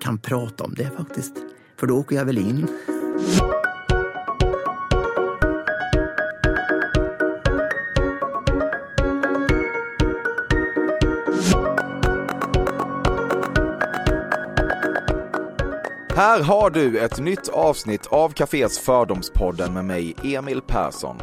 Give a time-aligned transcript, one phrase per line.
[0.00, 1.32] kan prata om det faktiskt.
[1.76, 2.66] För då åker jag väl in.
[16.18, 21.16] Här har du ett nytt avsnitt av Cafés Fördomspodden med mig, Emil Persson.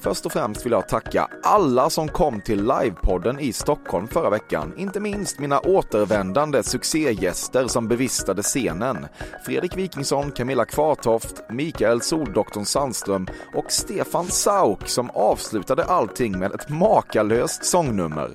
[0.00, 4.74] Först och främst vill jag tacka alla som kom till livepodden i Stockholm förra veckan.
[4.76, 9.06] Inte minst mina återvändande succégäster som bevistade scenen.
[9.46, 16.68] Fredrik Wikingsson, Camilla Kvartoft, Mikael Soldoktorn Sandström och Stefan Sauk som avslutade allting med ett
[16.68, 18.30] makalöst sångnummer.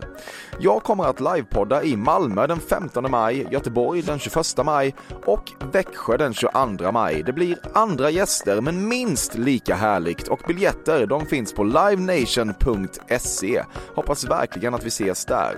[0.60, 6.18] Jag kommer att livepodda i Malmö den 15 maj, Göteborg den 21 maj och Växjö
[6.18, 7.24] den 22 maj.
[7.24, 13.64] Det blir andra gäster men minst lika härligt och biljetter de finns på livenation.se.
[13.96, 15.56] Hoppas verkligen att vi ses där.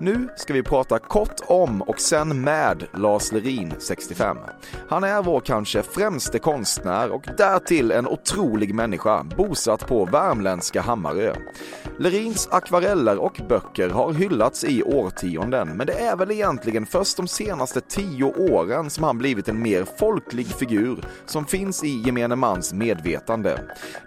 [0.00, 4.36] Nu ska vi prata kort om och sen med Lars Lerin, 65.
[4.88, 11.34] Han är vår kanske främste konstnär och därtill en otrolig människa, bosatt på värmländska Hammarö.
[11.98, 14.31] Lerins akvareller och böcker har hyllats
[14.64, 19.48] i årtionden, men det är väl egentligen först de senaste tio åren som han blivit
[19.48, 23.60] en mer folklig figur som finns i gemene mans medvetande.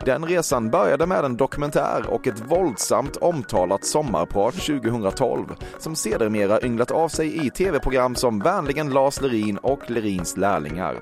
[0.06, 5.46] Den resan började med en dokumentär och ett våldsamt omtalat sommarprat 2012
[5.80, 11.02] som sedermera ynglat av sig i tv-program som Vänligen Lars Lerin och Lerins lärlingar.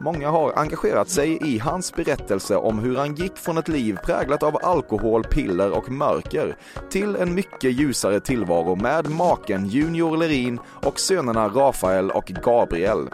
[0.00, 4.42] Många har engagerat sig i hans berättelse om hur han gick från ett liv präglat
[4.42, 6.56] av alkohol, piller och mörker
[6.90, 13.08] till en mycket ljusare tillvaro med maken Junior Lerin och sönerna Rafael och Gabriel.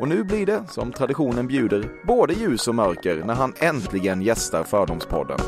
[0.00, 4.64] Och nu blir det, som traditionen bjuder, både ljus och mörker när han äntligen gästar
[4.64, 5.38] Fördomspodden.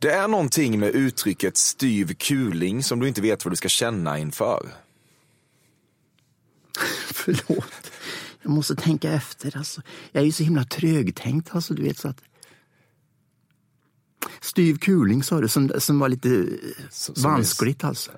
[0.00, 4.18] Det är någonting med uttrycket styv kuling som du inte vet vad du ska känna
[4.18, 4.66] inför.
[7.12, 7.90] Förlåt.
[8.42, 9.56] Jag måste tänka efter.
[9.56, 9.82] Alltså.
[10.12, 11.54] Jag är ju så himla trögtänkt.
[11.54, 12.22] Alltså, du vet, så att...
[14.40, 16.46] Styv kuling sa du, som, som var lite
[16.90, 18.10] som vanskligt alltså.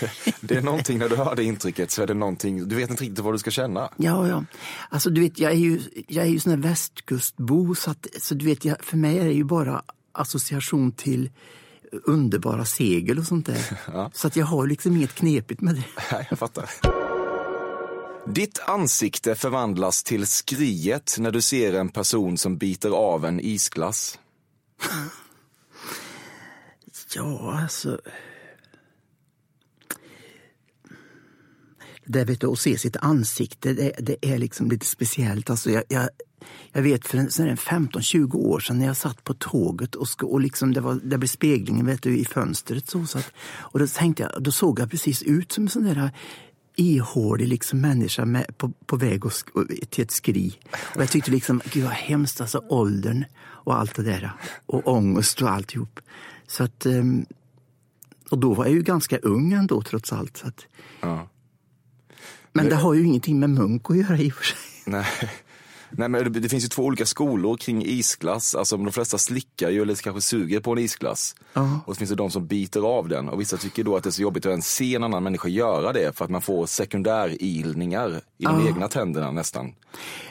[0.00, 2.90] Det, det, är någonting, när du hör det intrycket så är det någonting, du vet
[2.90, 3.90] inte riktigt vad du ska känna.
[3.96, 4.44] Ja, ja.
[4.88, 8.34] Alltså du vet, jag är ju, jag är ju sån här västkustbo så att, så
[8.34, 11.30] du vet, jag, för mig är det ju bara association till
[11.92, 13.78] underbara segel och sånt där.
[13.92, 14.10] Ja.
[14.14, 15.84] Så att jag har liksom inget knepigt med det.
[16.12, 16.70] Nej, jag fattar.
[18.26, 24.18] Ditt ansikte förvandlas till skriet när du ser en person som biter av en isglass
[27.16, 28.00] ja, alltså...
[32.04, 35.50] Det vet du, att se sitt ansikte, det, det är liksom lite speciellt.
[35.50, 36.08] Alltså jag, jag
[36.72, 40.72] jag vet för 15-20 år sedan när jag satt på tåget och, ska, och liksom
[40.72, 42.90] det, var, det blev speglingen vet du, i fönstret.
[42.90, 45.84] Så, så att, och då, tänkte jag, då såg jag precis ut som en sån
[45.84, 46.10] där
[46.76, 50.58] ihålig liksom människa med, på, på väg och, och, till ett skri.
[50.94, 54.32] Och jag tyckte liksom, gud vad hemskt, alltså åldern och allt det där.
[54.66, 56.00] Och ångest och alltihop.
[56.50, 57.26] Så att, ehm,
[58.30, 60.36] och då var jag ju ganska ung ändå trots allt.
[60.36, 60.66] Så att,
[61.00, 61.28] ja.
[62.52, 64.58] Men det har ju ingenting med munk att göra i och för sig.
[64.86, 65.06] Nej.
[65.90, 68.54] Nej, men det, finns ju två olika skolor kring isglass.
[68.54, 71.34] Alltså de flesta slickar ju eller kanske suger på en isglass.
[71.56, 71.78] Uh.
[71.86, 73.28] Och så finns det de som biter av den.
[73.28, 75.48] Och vissa tycker då att det är så jobbigt att ens se en annan människa
[75.48, 78.66] göra det för att man får sekundärilningar i de uh.
[78.66, 79.74] egna tänderna nästan.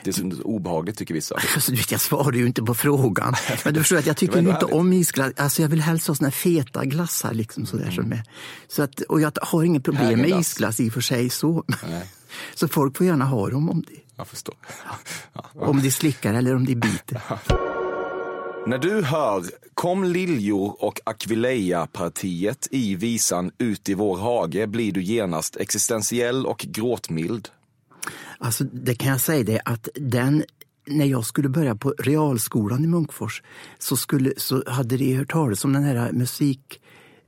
[0.04, 1.34] Det är så obehagligt tycker vissa.
[1.54, 3.34] Alltså, jag svarar ju inte på frågan.
[3.64, 4.72] Men du förstår att jag tycker inte härligt.
[4.72, 5.32] om isglass.
[5.36, 7.94] Alltså, jag vill helst ha såna feta glassar liksom sådär mm.
[7.94, 8.22] som är.
[8.68, 11.64] Så att, och jag har inget problem med isglass i och för sig så.
[12.54, 14.00] Så folk får gärna ha dem om det.
[14.20, 14.54] Jag förstår.
[15.32, 15.44] Ja.
[15.66, 17.22] Om de slickar eller om de biter.
[18.66, 19.44] När du hör
[19.74, 26.58] Kom liljor och Aquileia-partiet i visan Ut i vår hage blir du genast existentiell och
[26.58, 27.48] gråtmild.
[28.38, 30.44] Alltså, det kan jag säga det att den
[30.86, 33.42] när jag skulle börja på realskolan i Munkfors
[33.78, 36.80] så, skulle, så hade de hört talas om den här musik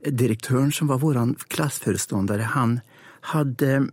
[0.05, 2.79] direktören som var vår klassföreståndare, han
[3.21, 3.87] hade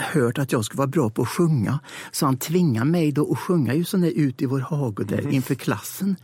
[0.00, 1.78] hört att jag skulle vara bra på att sjunga.
[2.12, 5.28] Så han tvingade mig då att sjunga ju sån där ut i vår hage där
[5.28, 6.16] inför klassen.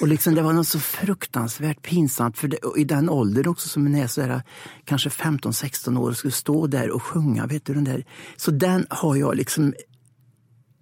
[0.00, 2.38] Och liksom, det var något så fruktansvärt pinsamt.
[2.38, 4.42] För det, i den åldern också som är så här,
[4.84, 7.46] kanske 15-16 år och skulle stå där och sjunga.
[7.46, 8.04] Vet du, den där.
[8.36, 9.74] Så den har jag liksom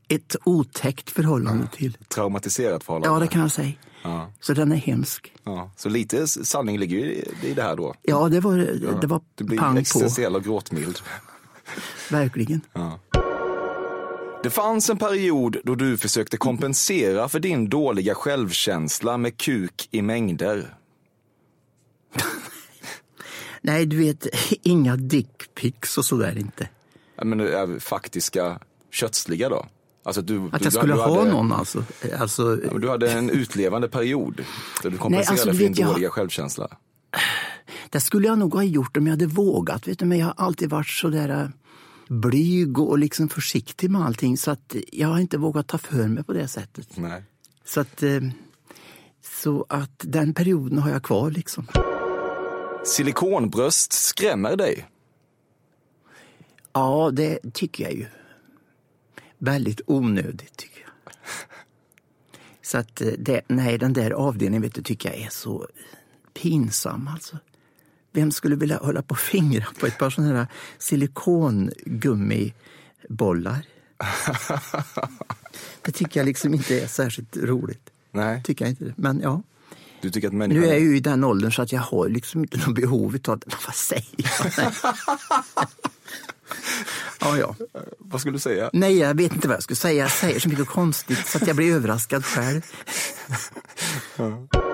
[0.08, 1.96] ett otäckt förhållande till.
[2.08, 3.16] Traumatiserat förhållande.
[3.16, 3.72] Ja, det kan jag säga.
[4.02, 4.30] Ja.
[4.40, 5.32] Så den är hemsk.
[5.44, 5.70] Ja.
[5.76, 7.94] Så lite sanning ligger i- det här då.
[8.02, 8.56] Ja, det var,
[9.00, 9.80] det var Du blir pang på.
[9.80, 10.98] existentiell och gråtmild.
[12.10, 12.60] Verkligen.
[14.42, 20.02] Det fanns en period då du försökte kompensera för din dåliga självkänsla med kuk i
[20.02, 20.74] mängder.
[23.60, 24.26] Nej, du vet,
[24.62, 26.68] inga dickpics och sådär inte.
[27.16, 28.58] Ja, Men är faktiska
[28.90, 29.66] kötsliga då?
[30.02, 31.84] Alltså du, Att du, jag skulle du ha hade, någon alltså.
[32.18, 34.44] alltså Ja, Du hade en utlevande period
[34.82, 36.68] där du kompenserade alltså, du för din vet, jag- dåliga självkänsla.
[37.94, 39.88] Det skulle jag nog ha gjort om jag hade vågat.
[39.88, 41.48] Vet du, men jag har alltid varit så där äh,
[42.08, 44.36] blyg och liksom försiktig med allting.
[44.36, 46.96] Så att jag har inte vågat ta för mig på det sättet.
[46.96, 47.22] Nej.
[47.64, 48.20] Så att, eh,
[49.42, 51.66] så att den perioden har jag kvar liksom.
[52.84, 54.86] Silikonbröst skrämmer dig.
[56.72, 58.06] Ja, det tycker jag ju.
[59.38, 61.12] Väldigt onödigt tycker jag.
[62.62, 65.68] Så att eh, det, nej, den där avdelningen vet du, tycker jag är så
[66.32, 67.38] pinsam alltså.
[68.14, 70.46] Vem skulle vilja hålla på och fingra på ett par sådana här
[70.78, 73.62] silikongummibollar?
[75.82, 77.90] Det tycker jag liksom inte är särskilt roligt.
[78.12, 78.42] Nej.
[78.42, 78.94] Tycker jag inte det.
[78.96, 79.42] Men ja,
[80.00, 80.62] Du tycker att människan...
[80.62, 83.16] nu är jag ju i den åldern så att jag har liksom inte något behov
[83.28, 83.46] av det.
[83.66, 84.26] Vad säger jag?
[87.20, 87.56] Ja, ja.
[87.98, 88.70] Vad skulle du säga?
[88.72, 90.02] Nej, jag vet inte vad jag skulle säga.
[90.02, 92.62] Jag säger så mycket konstigt så att jag blir överraskad själv.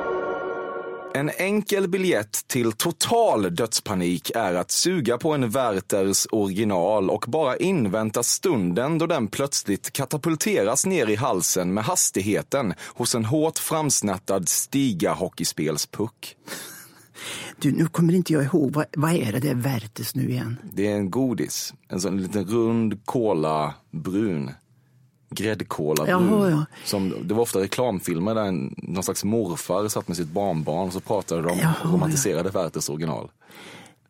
[1.14, 7.56] En enkel biljett till total dödspanik är att suga på en Werthers original och bara
[7.56, 14.48] invänta stunden då den plötsligt katapulteras ner i halsen med hastigheten hos en hårt framsnattad
[14.48, 16.36] stiga hockeyspelspuck.
[17.58, 18.72] Du, nu kommer inte jag ihåg.
[18.72, 20.56] Vad, vad är det där Werthers nu igen?
[20.72, 24.50] Det är en godis, en sån liten rund kola brun.
[25.30, 26.08] Gräddkola.
[26.08, 26.64] Jaha, ja.
[26.84, 30.92] Som, det var ofta reklamfilmer där en, någon slags morfar satt med sitt barnbarn och
[30.92, 33.30] så pratade de Jaha, och romantiserade Werthers original.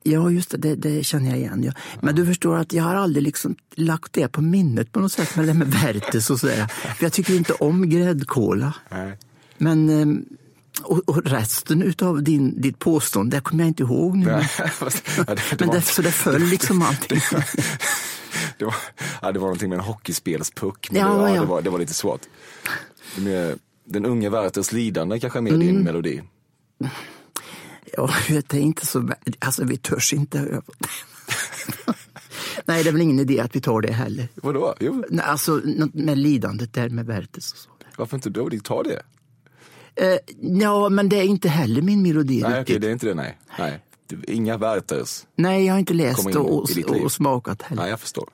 [0.02, 1.62] Ja, just det, det, det känner jag igen.
[1.64, 1.72] Ja.
[2.00, 5.36] Men du förstår att jag har aldrig liksom lagt det på minnet på något sätt
[5.36, 6.66] med det med Werthers och sådär.
[6.66, 8.74] För jag tycker inte om gräddkola.
[8.90, 9.18] Nej.
[9.58, 10.24] Men, ehm,
[10.82, 14.26] och, och resten av din, ditt påstående, det kommer jag inte ihåg nu.
[14.26, 14.44] Men,
[14.78, 14.88] Ja,
[15.24, 17.20] det, det, men var, det, så det föll liksom allting.
[18.58, 18.74] det, var,
[19.22, 20.90] ja, det var någonting med en hockeyspelspuck.
[20.90, 21.40] Men Ja, det, ja.
[21.40, 22.20] Det, var, det var lite svårt.
[23.16, 25.66] Det mer, den unge Werthers lidande kanske är mer Mm.
[25.66, 26.22] din melodi.
[27.96, 29.10] Ja, det är inte så...
[29.38, 30.38] Alltså, vi törs inte.
[32.64, 34.28] Nej, det är väl ingen idé att vi tar det heller.
[34.34, 34.74] Vadå?
[34.80, 35.60] Jo, Nej, Alltså,
[35.92, 37.70] med lidandet där med Werthers och så.
[37.96, 38.50] varför inte då?
[38.64, 39.02] Ta det.
[39.96, 42.80] Eh, ja, men det är inte heller min melodi Nej, okej, riktigt.
[42.80, 43.14] det är inte det.
[43.14, 43.38] Nej.
[43.58, 43.80] nej.
[44.26, 45.26] Inga Werthers.
[45.36, 46.52] Nej, jag har inte läst in och,
[46.88, 47.82] och, och smakat heller.
[47.82, 48.28] Nej, jag förstår.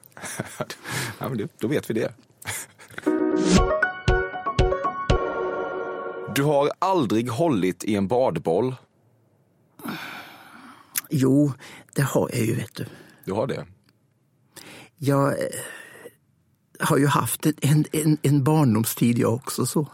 [1.18, 2.12] ja, men då vet vi det.
[6.36, 8.74] Du har aldrig hållit i en badboll.
[11.10, 11.52] Jo,
[11.94, 12.86] det har jag ju, vet du.
[13.24, 13.66] Du har det?
[14.96, 15.46] Jag eh,
[16.80, 19.66] har ju haft en, en, en barndomstid jag också.
[19.66, 19.86] så.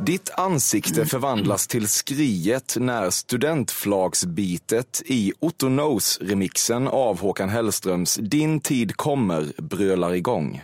[0.00, 8.96] Ditt ansikte förvandlas till skriet när studentflagsbitet i Otto Knows-remixen av Håkan Hellströms Din tid
[8.96, 10.62] kommer brölar igång.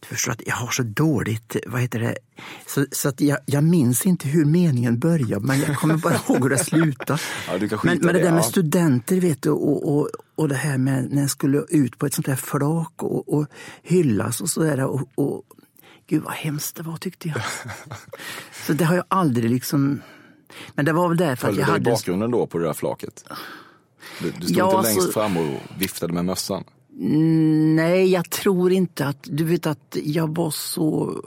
[0.00, 2.16] Du förstår att jag har så dåligt, vad heter det,
[2.66, 6.42] så, så att jag, jag minns inte hur meningen börjar, men jag kommer bara ihåg
[6.42, 7.20] hur det slutade.
[7.46, 8.42] Ja, men, men det, där med ja.
[8.42, 12.14] studenter vet du, och, och, och det här med när jag skulle ut på ett
[12.14, 13.46] sånt här flak och, och
[13.82, 14.84] hyllas och sådär.
[14.84, 15.42] Och, och,
[16.06, 17.42] gud vad hemskt det var tyckte jag.
[18.66, 20.02] så det har jag aldrig liksom...
[20.74, 21.90] Men det var väl därför att Följde jag du i hade...
[21.90, 23.24] bakgrunden då på det där flaket?
[24.20, 26.64] Du, du stod Ja, inte alltså- längst fram och viftade med mössan?
[27.76, 29.18] Nej, jag tror inte att...
[29.22, 31.20] Du vet att jag var så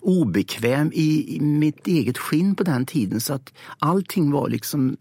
[0.00, 4.96] obekväm i, i mitt eget skinn på den tiden så att allting var liksom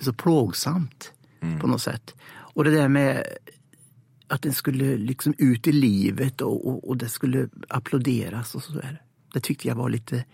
[0.00, 1.12] så plågsamt
[1.60, 2.14] på något sätt.
[2.30, 3.24] Och det där med
[4.28, 9.02] att den skulle liksom ut i livet och, och, och det skulle applåderas och sådär.
[9.34, 10.24] Det tyckte jag var lite...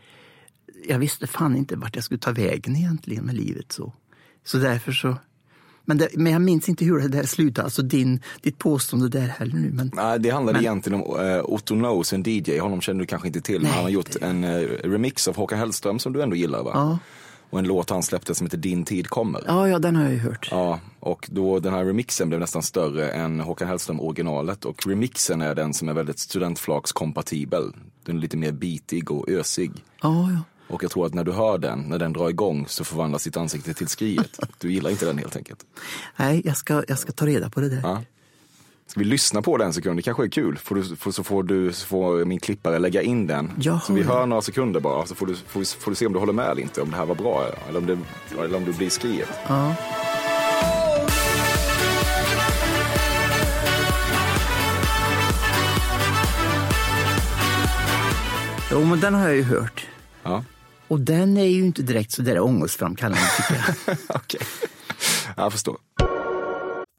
[0.88, 3.72] Jag visste fan inte vart jag skulle ta vägen egentligen med livet.
[3.72, 3.92] Så,
[4.44, 5.16] så därför så...
[5.86, 9.26] Men, det, men jag minns inte hur det där slutade, alltså din, ditt påstående där
[9.26, 9.70] heller nu.
[9.72, 12.58] Men, Nej, det handlade Men- egentligen om uh, Otto Knows, en DJ.
[12.58, 14.50] Honom känner du kanske inte till, men Nej, han har gjort det- en eh,
[14.84, 16.70] remix av Håkan Hellström som du ändå gillar va?
[16.74, 16.98] ja.
[17.54, 19.42] Och en låt han släppte som heter Din tid kommer.
[19.46, 20.49] Ja, ja, den har jag ju hört.
[20.50, 25.42] Ja, och då den här remixen blev nästan större än Håkan Hellström originalet och remixen
[25.42, 27.73] är den som är väldigt studentflakskompatibel.
[28.04, 29.73] Den är lite mer bitig och ösig.
[30.02, 30.38] Ja, ja.
[30.75, 33.37] Och jag tror att när du hör den, när den drar igång så förvandlas ditt
[33.37, 34.38] ansikte till skriet.
[34.58, 35.61] Du gillar inte den helt enkelt.
[36.16, 37.80] Nej, jag ska, jag ska ta reda på det där.
[37.82, 38.02] Ja.
[38.86, 39.98] Ska vi lyssna på den en sekund?
[39.98, 40.58] Det kanske är kul.
[40.58, 43.52] Får du, får, så får, du, så får min klippare lägga in den.
[43.60, 43.80] Jaha.
[43.80, 46.18] Så vi hör några sekunder bara, så får du, får, får du se om du
[46.18, 46.82] håller med eller inte.
[46.82, 47.98] Om det här var bra eller om det,
[48.44, 49.28] eller om det blir skriet.
[49.48, 49.74] Ja.
[58.70, 59.86] Jo, men den har jag ju hört.
[60.22, 60.44] Ja,
[60.88, 63.54] Och den är ju inte direkt så där ångestframkallande tycker
[63.86, 63.96] jag.
[64.16, 64.40] okej.
[65.36, 65.76] Jag förstår.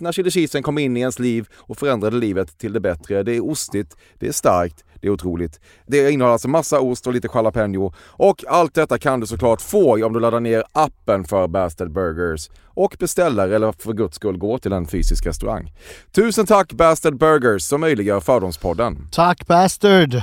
[0.00, 3.22] när chili cheesen kom in i ens liv och förändrade livet till det bättre.
[3.22, 5.60] Det är ostigt, det är starkt, det är otroligt.
[5.86, 10.06] Det innehåller alltså massa ost och lite jalapeno och allt detta kan du såklart få
[10.06, 14.58] om du laddar ner appen för Bastard Burgers och beställer eller för guds skull går
[14.58, 15.72] till en fysisk restaurang.
[16.12, 19.08] Tusen tack Bastard Burgers som möjliggör Fördomspodden.
[19.12, 20.22] Tack Bastard!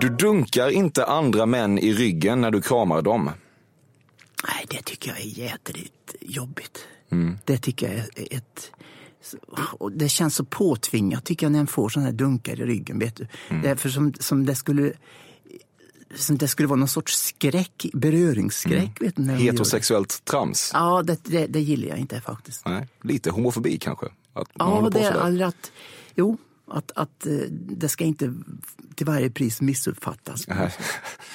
[0.00, 3.30] Du dunkar inte andra män i ryggen när du kramar dem.
[4.48, 6.86] Nej, det tycker jag är jädrigt jobbigt.
[7.10, 7.38] Mm.
[7.44, 8.72] Det tycker jag är ett...
[9.56, 12.98] Och det känns så påtvingat tycker jag när en får sådana här dunkar i ryggen.
[12.98, 13.26] Vet du.
[13.48, 13.62] Mm.
[13.62, 14.92] Därför som, som det skulle...
[16.14, 19.00] Som det skulle vara någon sorts skräck, beröringsskräck.
[19.00, 19.42] Vet du, gör det.
[19.42, 20.70] Heterosexuellt trams.
[20.74, 22.66] Ja, det, det, det gillar jag inte faktiskt.
[22.66, 24.06] Nej, lite homofobi kanske.
[24.32, 25.72] Att Ja, det är att...
[26.14, 28.34] Jo, att, att eh, det ska inte
[28.94, 30.74] till varje pris missuppfattas Nej.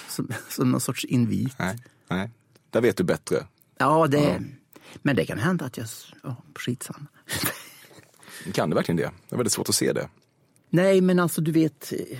[0.09, 1.59] som, som någon sorts invit.
[1.59, 2.29] Nej, nej.
[2.69, 3.45] Där vet du bättre.
[3.77, 4.43] Ja, det,
[5.01, 5.87] men det kan hända att jag...
[6.23, 7.07] Ja, skitsamma.
[8.53, 9.11] Kan det verkligen det?
[9.29, 10.09] Det är väldigt svårt att se det.
[10.69, 12.17] Nej, men alltså du vet, eh,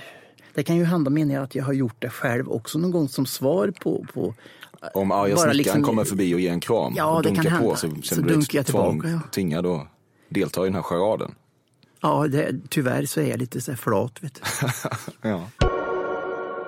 [0.53, 3.09] det kan ju hända menar jag att jag har gjort det själv också någon gång
[3.09, 4.05] som svar på...
[4.13, 4.33] på
[4.93, 7.51] Om arga snickaren liksom- kommer förbi och ger en kram Ja, och det kan dunkar
[7.59, 7.75] på hända.
[7.75, 9.31] så Så känner du dunkar jag dig tvång, tillbaka, ja.
[9.31, 9.87] tvingad att
[10.29, 11.35] delta i den här charaden.
[12.01, 14.23] ja, det, tyvärr så är jag lite så här flat.
[14.23, 14.67] Vet du.
[15.29, 15.47] Ja.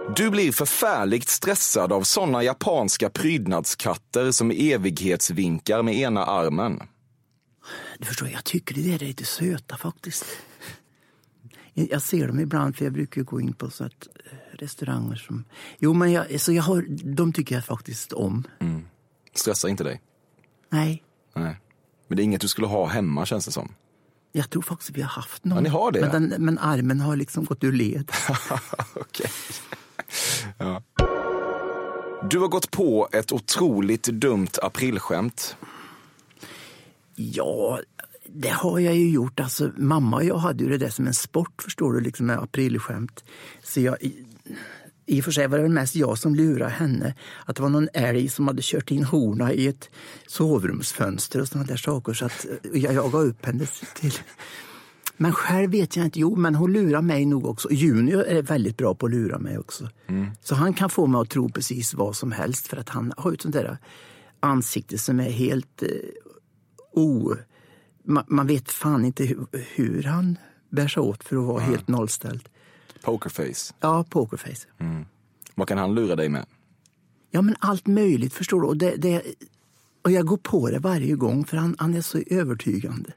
[0.09, 6.81] Du blir förfärligt stressad av såna japanska prydnadskatter som evighetsvinkar med ena armen.
[7.99, 10.25] Du förstår, jag tycker det där är lite söta faktiskt.
[11.73, 15.45] Jag ser dem ibland, för jag brukar gå in på så att, eh, restauranger som...
[15.79, 16.85] Jo, men jag, så jag har,
[17.15, 18.43] de tycker jag faktiskt om.
[19.35, 20.01] Stressar inte dig?
[20.69, 21.03] Nej,
[21.35, 21.59] Nej.
[22.07, 23.73] Men det är inget du skulle ha hemma känns det som.
[24.31, 25.55] jag tror faktiskt vi har haft någon.
[25.55, 28.11] Ja, ni har Men, den, men armen har liksom gått ur led.
[28.95, 29.29] Okej.
[30.57, 30.81] Ja.
[32.29, 35.55] Du har gått på ett otroligt dumt aprilskämt.
[37.15, 37.79] Ja,
[38.25, 39.39] det har jag ju gjort.
[39.39, 42.39] Alltså, mamma och jag hade ju det där som en sport, förstår du, liksom med
[42.39, 43.23] aprilskämt.
[43.63, 43.97] Så jag,
[45.05, 47.15] i, och för sig var det väl mest jag som lurade henne.
[47.45, 49.89] Att det var någon älg som hade kört in horna i ett
[50.27, 52.13] sovrumsfönster och sådana där saker.
[52.13, 54.13] Så att eh, jag jagade upp henne till...
[55.17, 56.19] Men själv vet jag inte.
[56.19, 57.71] Jo, men hon lurar mig nog också.
[57.71, 59.89] Junior är väldigt bra på att lura mig också.
[60.41, 63.31] Så han kan få mig att tro precis vad som helst för att han har
[63.31, 63.77] ju ett sånt där
[64.39, 65.89] ansikte som är helt eh,
[66.91, 67.35] o...
[68.05, 69.45] Man, man vet fan inte hur,
[69.75, 70.37] hur han
[70.69, 72.49] bär sig åt för att vara helt nollställd.
[73.03, 73.73] Pokerface.
[73.79, 74.67] Ja, pokerface.
[75.55, 76.45] Vad kan han lura dig med?
[77.31, 78.67] Ja, men allt möjligt förstår du.
[78.67, 79.21] Och, det, det,
[80.01, 83.13] och jag går på det varje gång för han, han är så övertygande.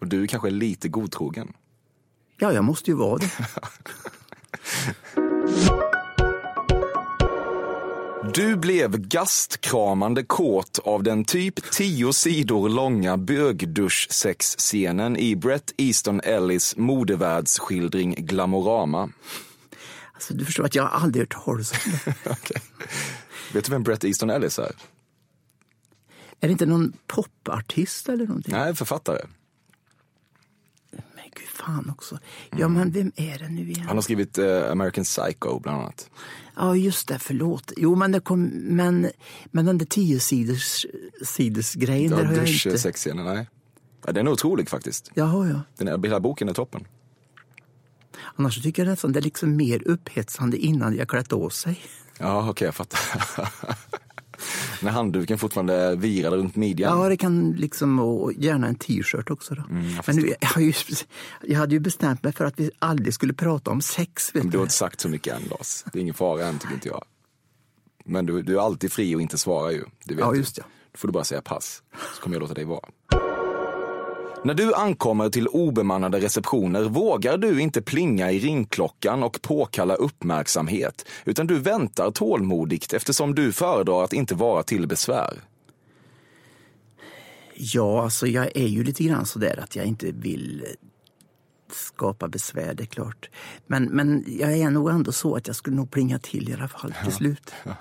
[0.00, 1.52] Och du kanske är lite godtrogen.
[2.38, 3.30] Ja, jag måste ju vara det.
[8.34, 16.76] Du blev gastkramande kåt av den typ tio sidor långa bögdusch-sexscenen i Brett Easton Ellis
[16.76, 19.10] modevärldsskildring Glamorama.
[20.14, 21.78] Alltså, du förstår att jag aldrig hört talas om
[22.48, 22.62] det.
[23.52, 24.72] Vet du vem Brett Easton Ellis är?
[26.40, 28.54] Är det inte någon popartist eller någonting?
[28.54, 29.20] Nej, författare.
[31.34, 32.18] Gud, fan också.
[32.56, 33.86] Ja, men vem är det nu igen?
[33.86, 36.10] Han har skrivit eh, American Psycho bland annat.
[36.56, 37.72] Ja, just det, förlåt.
[37.76, 39.10] Jo, men, det kom, men,
[39.50, 40.86] men den där tio sidors,
[41.24, 42.68] sidors grejen, Ja, där har jag inte...
[42.68, 43.48] Dusch-sexscenen, nej.
[44.06, 45.10] Ja, den är otrolig faktiskt.
[45.14, 45.60] Jaha, ja.
[45.76, 46.86] Den här, hela boken är toppen.
[48.36, 51.80] Annars tycker jag nästan det är liksom mer upphetsande innan jag klätt av sig.
[52.18, 53.00] Ja, okej, jag fattar.
[54.82, 56.98] När handduken fortfarande virade runt midjan.
[56.98, 59.54] Ja, det kan liksom, och gärna en t-shirt också.
[59.54, 59.62] Då.
[59.70, 60.72] Mm, jag men nu, jag, har ju,
[61.42, 64.34] jag hade ju bestämt mig för att vi aldrig skulle prata om sex.
[64.34, 65.84] Vet Men du har inte sagt så mycket än Lars.
[65.92, 67.04] Det är ingen fara än tycker inte jag.
[68.04, 69.84] Men du, du är alltid fri och inte svara ju.
[70.04, 70.62] Det vet Ja, just det.
[70.92, 71.82] Då får du bara säga pass,
[72.16, 72.88] så kommer jag låta dig vara.
[74.44, 81.08] När du ankommer till obemannade receptioner vågar du inte plinga i ringklockan och påkalla uppmärksamhet,
[81.24, 85.40] utan du väntar tålmodigt eftersom du föredrar att inte vara till besvär.
[87.54, 90.68] Ja, alltså jag är ju lite grann sådär att jag inte vill eh,
[91.72, 93.30] skapa besvär, det är klart.
[93.66, 96.68] Men, men jag är nog ändå så att jag skulle nog plinga till i alla
[96.68, 97.52] fall till slut.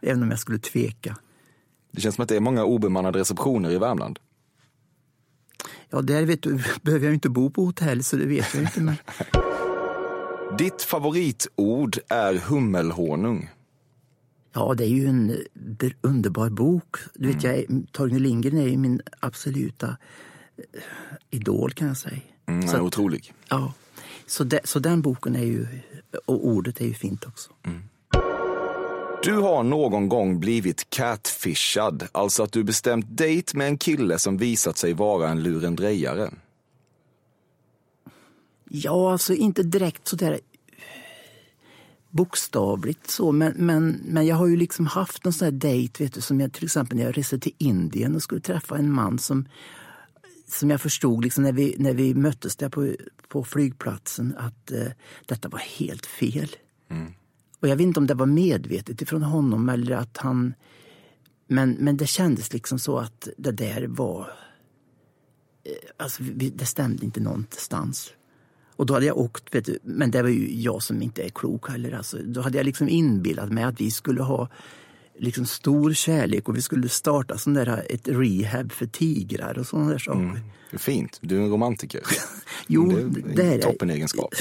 [0.00, 1.16] Även om jag skulle tveka.
[1.90, 4.18] Det känns som att det är många obemannade receptioner i Värmland.
[5.90, 8.80] Ja, där vet du, behöver jag inte bo på hotell så det vet jag inte.
[8.80, 8.94] Men...
[10.58, 13.50] Ditt favoritord är hummelhonung.
[14.52, 15.36] Ja, det är ju en
[16.00, 16.96] underbar bok.
[17.14, 19.86] Du vet, jag, är- Torgny Lindgren är ju min absoluta
[20.56, 20.64] eh,
[21.30, 22.20] idol kan jag säga.
[22.46, 23.32] Mm, Så att- otrolig.
[23.48, 23.72] Ja,
[24.26, 25.66] så, de, så den boken är ju,
[26.26, 27.50] och ordet är ju fint också.
[29.22, 34.36] Du har någon gång blivit catfishad, alltså att du bestämt dejt med en kille som
[34.36, 36.30] visat sig vara en lurendrejare.
[38.70, 40.40] Ja, alltså inte direkt sådär
[42.10, 46.14] bokstavligt så, men, men, men jag har ju liksom haft en sån här dejt, vet
[46.14, 49.18] du, som jag till exempel när jag reste till Indien och skulle träffa en man
[49.18, 49.48] som,
[50.46, 52.94] som jag förstod liksom när, vi, när vi möttes där på,
[53.28, 54.86] på flygplatsen att eh,
[55.26, 56.48] detta var helt fel.
[57.60, 60.54] Och jag vet inte om det var medvetet ifrån honom eller att han...
[61.48, 64.20] Men, men det kändes liksom så att det där var...
[65.64, 68.10] eh, Alltså, det stämde inte någonstans.
[68.76, 71.28] Och då hade jag åkt, vet du, men det var ju jag som inte är
[71.28, 71.92] klok heller.
[71.92, 74.48] Alltså, då hade jag liksom inbillat mig att vi skulle ha
[75.18, 79.90] liksom stor kärlek och vi skulle starta sån där, ett rehab för tigrar och sådana
[79.90, 80.40] där saker.
[80.70, 82.02] Är fint, du är en romantiker.
[82.66, 84.28] Jo, det är det är en jag.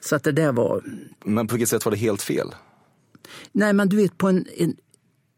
[0.00, 0.82] Så att det där var...
[1.24, 2.54] Men på vilket sätt var det helt fel?
[3.52, 4.76] Nej, men du vet, på en, en,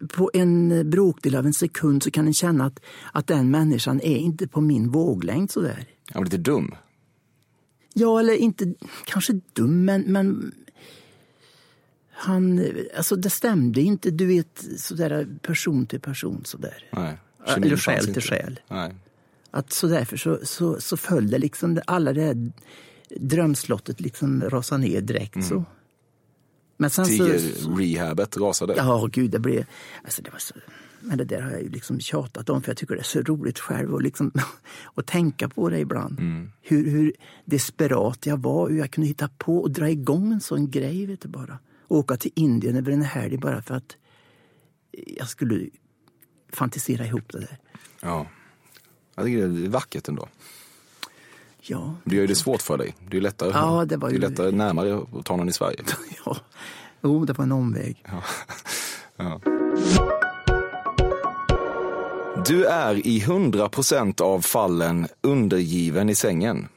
[0.08, 2.80] på en bråkdel av en sekund så kan en känna att,
[3.12, 5.86] att den människan är inte på min våglängd sådär.
[6.12, 6.74] Han var lite dum.
[7.94, 10.52] Ja, eller inte kanske dum, men, men
[12.12, 16.84] han, alltså det stämde inte, du vet, sådär person till person sådär.
[16.92, 17.18] Nej,
[17.56, 18.20] Eller själ till inte.
[18.20, 18.60] själ.
[18.68, 18.94] Nej.
[19.50, 22.52] Att så därför så, så, så föll det liksom, alla det här
[23.16, 25.64] drömslottet liksom rasade ner direkt så.
[26.76, 27.04] Men sen.
[27.04, 28.74] Tiger-rehabet rasade.
[28.76, 29.64] Ja, gud, det blev...
[30.04, 30.54] Alltså det var så,
[31.00, 33.20] men det där har jag ju liksom tjatat om för jag tycker det är så
[33.20, 34.32] roligt själv att liksom,
[34.94, 36.20] att tänka på det ibland.
[36.62, 37.12] Hur, hur
[37.44, 41.06] desperat jag var, hur jag kunde hitta på och dra igång en sån grej.
[41.06, 41.58] Vet du, bara.
[41.88, 43.96] Åka till Indien över en helg bara för att
[44.92, 45.68] jag skulle
[46.52, 47.58] fantisera ihop det där.
[48.00, 48.26] Ja.
[49.14, 50.28] Jag tycker det är vackert ändå.
[51.62, 52.94] Ja, Du gör ju det svårt för dig.
[53.10, 55.52] Det är lättare, Ja, det var det är ju- lättare närmare att ta någon i
[55.52, 55.78] Sverige.
[56.24, 56.36] ja.
[57.02, 58.04] Jo, det var en omväg.
[59.16, 59.40] Ja.
[62.46, 66.68] Du är i 100% av fallen undergiven i sängen.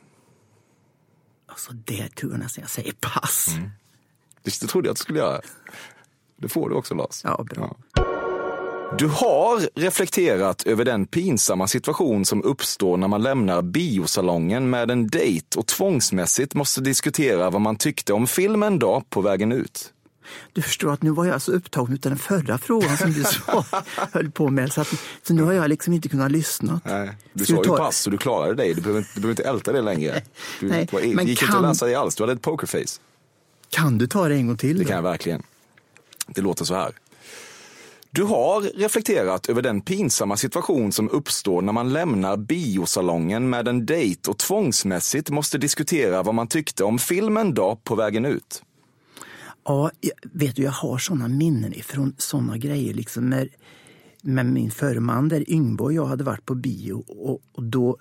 [1.48, 3.48] Alltså, det tror jag nästan jag säger pass.
[4.43, 5.41] Det trodde jag att du skulle göra.
[6.38, 7.22] Det får du också Lars.
[7.24, 7.76] Ja, bra.
[8.97, 15.08] Du har reflekterat över den pinsamma situation som uppstår när man lämnar biosalongen med en
[15.08, 19.93] dejt och tvångsmässigt måste diskutera vad man tyckte om filmen då på vägen ut.
[20.53, 23.65] Du förstår att nu var jag så upptagen av den förra frågan som du så
[24.12, 24.73] höll på med.
[24.73, 26.82] Så, att, så nu har jag liksom inte kunnat lyssna.
[26.86, 28.73] Nej, du sa ju ta- pass så du klarade dig.
[28.73, 30.21] Du behöver, inte- du behöver inte älta det längre.
[30.60, 32.15] Du Nej, var, men gick inte kan- att läsa dig alls.
[32.15, 32.99] Du hade ett pokerface.
[33.69, 34.77] Kan du ta det en gång till?
[34.77, 34.88] Det då?
[34.88, 35.43] kan jag verkligen.
[36.27, 36.91] Det låter så här.
[38.15, 43.86] Du har reflekterat över den pinsamma situation som uppstår när man lämnar biosalongen med en
[43.86, 48.63] dejt och tvångsmässigt måste diskutera vad man tyckte om filmen då på vägen ut.
[49.65, 52.93] Ja, jag, vet du, jag har såna minnen ifrån såna grejer.
[52.93, 53.49] Liksom med,
[54.21, 57.04] med min förre man där, Yngbo och jag hade varit på bio.
[57.08, 57.97] Och, och då,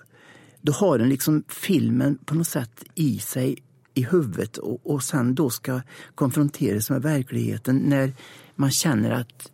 [0.61, 3.57] då har den liksom filmen på något sätt i sig
[3.93, 5.81] i huvudet och, och sen då ska
[6.15, 8.13] konfronteras med verkligheten när
[8.55, 9.51] man känner att,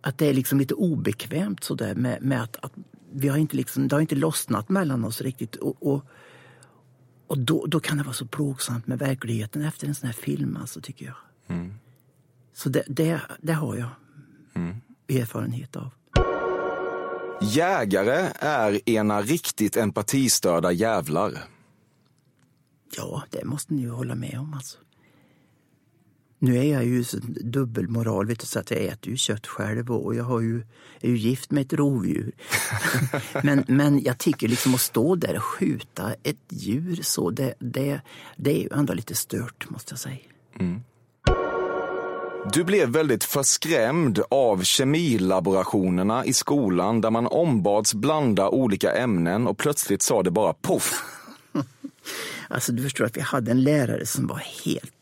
[0.00, 2.72] att det är liksom lite obekvämt sådär med, med att, att
[3.12, 5.56] vi har inte liksom, det har inte lossnat mellan oss riktigt.
[5.56, 6.04] Och, och,
[7.26, 10.56] och då, då kan det vara så plågsamt med verkligheten efter en sån här film,
[10.60, 11.16] alltså, tycker jag.
[12.52, 13.88] Så det, det, det har jag
[15.08, 15.90] erfarenhet av.
[17.42, 21.32] Jägare är ena riktigt empatistörda jävlar.
[22.96, 24.54] Ja, det måste ni ju hålla med om.
[24.54, 24.78] Alltså.
[26.42, 30.14] Nu är jag ju dubbelmoral, vet du, så att jag äter ju kött själv och
[30.14, 30.62] jag har ju,
[31.00, 32.32] är ju gift med ett rovdjur.
[33.42, 38.00] men, men jag tycker liksom att stå där och skjuta ett djur så, det, det,
[38.36, 40.18] det är ju ändå lite stört måste jag säga.
[42.52, 49.58] Du blev väldigt förskrämd av kemilaborationerna i skolan där man ombads blanda olika ämnen och
[49.58, 51.04] plötsligt sa det bara poff.
[52.48, 54.99] Alltså du förstår att vi hade en lärare som var helt...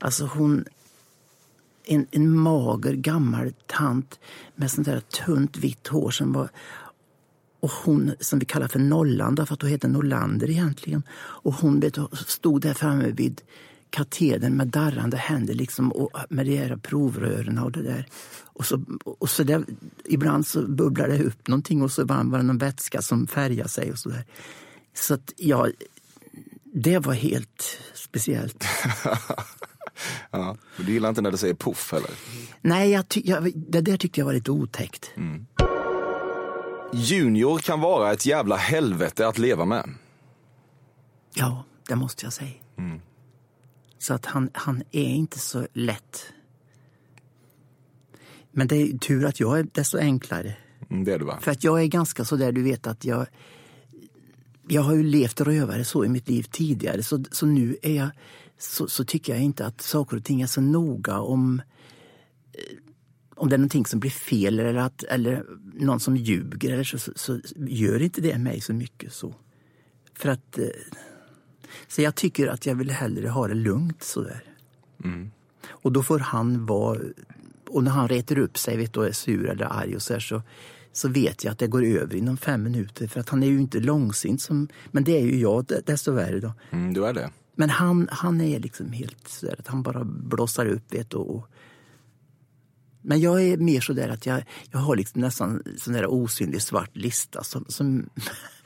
[0.00, 0.64] Alltså hon...
[1.84, 4.18] En, en mager gammal tant
[4.54, 6.50] med sånt där tunt vitt hår som var...
[7.60, 11.02] Och hon som vi kallar för Nollan, för att hon heter Norlander egentligen.
[11.12, 13.42] Och hon vet, stod där framme vid
[13.90, 18.06] katedern med darrande händer liksom, och med de här provrören och det där.
[18.44, 19.64] Och så, och så där,
[20.04, 23.92] ibland så bubblar det upp någonting och så var det någon vätska som färgar sig
[23.92, 24.24] och så där.
[24.94, 25.68] Så att, ja,
[26.64, 28.64] det var helt speciellt.
[30.30, 32.10] Ja, du gillar inte när det säger poff heller?
[32.60, 35.10] Nej, jag jag, det där tyckte jag var lite otäckt.
[36.92, 39.90] Junior kan vara ett jävla helvete att leva med.
[41.34, 42.50] Ja, det måste jag säga.
[43.98, 46.32] Så att han, han är inte så lätt.
[48.52, 50.56] Men det är tur att jag är desto enklare.
[50.90, 51.38] Mm, Det är du va?
[51.42, 53.26] För att jag är ganska så där, du vet att jag...
[54.68, 58.08] Jag har ju levt rövare så i mitt liv tidigare, så, så nu är jag,
[58.60, 61.62] så, så tycker jag inte att saker och ting är så noga om
[62.52, 62.76] eh,
[63.34, 65.44] om det är någonting som blir fel eller, att, eller
[65.74, 69.12] någon som ljuger eller så, så, så gör inte det mig så mycket.
[69.12, 69.34] så.
[70.14, 70.58] För att...
[70.58, 70.66] eh,
[71.88, 74.42] Så jag tycker att jag vill hellre ha det lugnt sådär.
[75.68, 77.00] Och då får han vara...
[77.68, 80.12] Och när han retar upp sig vet du, och är sur eller arg och så,
[80.12, 80.42] här, så,
[80.92, 83.06] så vet jag att det går över inom fem minuter.
[83.06, 86.40] För att han är ju inte långsint, som, men det är ju jag desto värre.
[86.40, 86.52] Då.
[86.70, 87.30] Mm, du är det.
[87.54, 90.94] Men han, han är liksom helt sådär att han bara blossar upp.
[90.94, 91.46] Vet du, och,
[93.02, 96.96] men jag är mer sådär att jag, jag har liksom nästan sån där osynlig svart
[96.96, 97.64] lista som...
[97.68, 98.08] som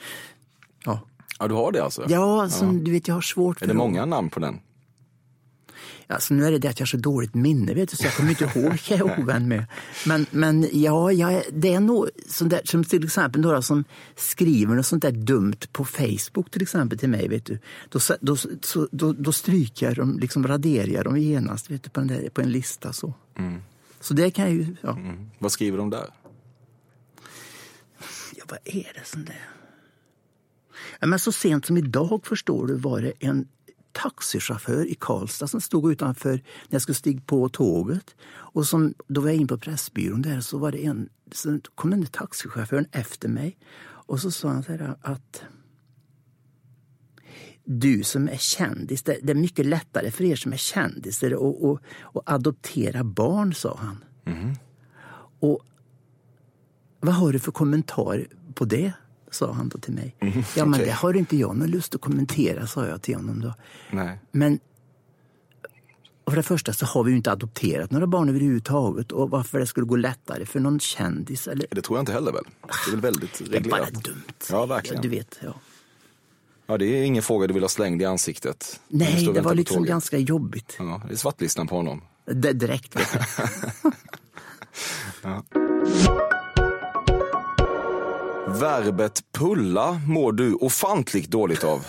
[0.84, 1.00] ja.
[1.38, 2.06] Ja, du har det alltså?
[2.08, 4.60] Ja, som, du vet jag har svårt för Är det många namn på den?
[6.06, 8.14] Alltså, nu är det det att jag har så dåligt minne, vet du, så jag
[8.14, 9.64] kommer inte ihåg vilka jag är ovän med.
[10.06, 13.84] Men, men ja, jag, är- det är nog sånt där, som till exempel några som
[14.16, 17.28] skriver något sånt där dumt på Facebook till exempel till mig.
[17.28, 17.58] Vet du.
[17.88, 22.00] Då, då, så, då, då stryker jag dem, liksom raderar dem genast vet du, på,
[22.00, 22.92] där, på en lista.
[22.92, 23.14] Så,
[24.00, 24.76] så det kan jag ju...
[24.80, 24.96] Ja.
[24.96, 25.30] Mm.
[25.38, 26.06] Vad skriver de där?
[28.36, 29.36] Ja, vad är det som det
[31.00, 33.48] ja, men Så sent som idag förstår du var det en
[33.94, 38.14] taxichaufför i Karlstad som stod utanför när jag skulle stiga på tåget.
[38.26, 41.90] Och som, då var jag in på Pressbyrån där så var det en, så kom
[41.90, 43.58] den där taxichauffören efter mig
[44.06, 45.42] och så sa han så här att
[47.64, 51.38] du som är kändis, det, det är mycket lättare för er som är kändisar att
[51.38, 54.04] och, och adoptera barn, sa han.
[55.40, 55.62] Och
[57.00, 58.92] vad har du för kommentar på det?
[59.34, 60.16] Sa han då till mig.
[60.20, 60.84] ja, men Mm, okej.
[60.86, 63.54] det har inte jag någon lust att kommentera, sa jag till honom då.
[63.90, 64.18] Nej.
[64.30, 64.58] Men
[66.28, 69.66] för det första så har vi ju inte adopterat några barn överhuvudtaget och varför det
[69.66, 71.66] skulle gå lättare för någon kändis eller...
[71.70, 72.44] Det tror jag inte heller väl?
[72.62, 74.04] Det är väl väldigt Det är bara reglerat?
[74.04, 74.22] dumt.
[74.50, 75.02] Ja, verkligen.
[75.02, 75.54] Du vet, ja.
[76.66, 78.80] Ja, det är ingen fråga du vill ha slängd i ansiktet.
[78.88, 79.88] Nej, det var liksom tåget.
[79.88, 80.76] ganska jobbigt.
[80.78, 82.02] Ja, det är svartlistan på honom.
[82.26, 82.96] Det, direkt.
[82.96, 83.04] Du.
[88.46, 91.86] Verbet pulla mår du ofantligt dåligt av.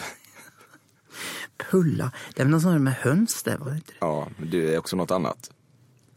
[1.72, 2.12] Pulla.
[2.36, 3.94] Det är väl någon sån här med höns där, var det inte?
[4.00, 5.52] Ja, men det är också något annat.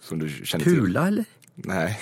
[0.01, 0.77] Som du känner till.
[0.77, 1.25] Pula eller?
[1.55, 2.01] Nej,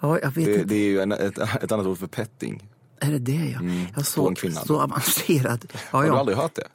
[0.00, 0.64] Ja, jag vet det, inte.
[0.64, 2.68] det är ju en, ett, ett annat ord för petting.
[3.00, 3.60] Är det det ja?
[3.86, 4.60] jag på så, en kvinna.
[4.60, 5.66] så avancerad.
[5.72, 6.18] Ja, Har du ja.
[6.18, 6.68] aldrig hört det?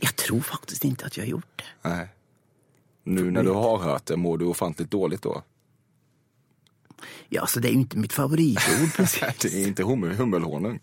[0.00, 1.88] Jag tror faktiskt inte att jag har gjort det.
[1.88, 2.08] Nej.
[3.04, 5.42] Nu när du har hört det, mår du ofantligt dåligt då?
[7.28, 9.38] Ja, alltså det är ju inte mitt favoritord precis.
[9.40, 10.80] Det är inte hummel, hummelhonung.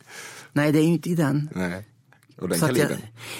[0.54, 1.50] Nej, det är ju inte i den.
[1.56, 1.86] Nej.
[2.38, 2.92] Och den Så jag,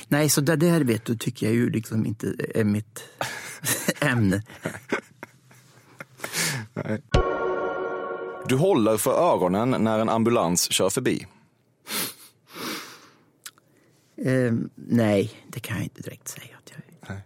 [0.08, 3.04] nej, så det där vet du tycker jag ju liksom inte är mitt
[4.02, 4.44] ämne.
[8.48, 11.28] Du håller för öronen när en ambulans kör förbi.
[14.26, 17.24] Ehm, nej, det kan jag inte direkt säga att jag Nej.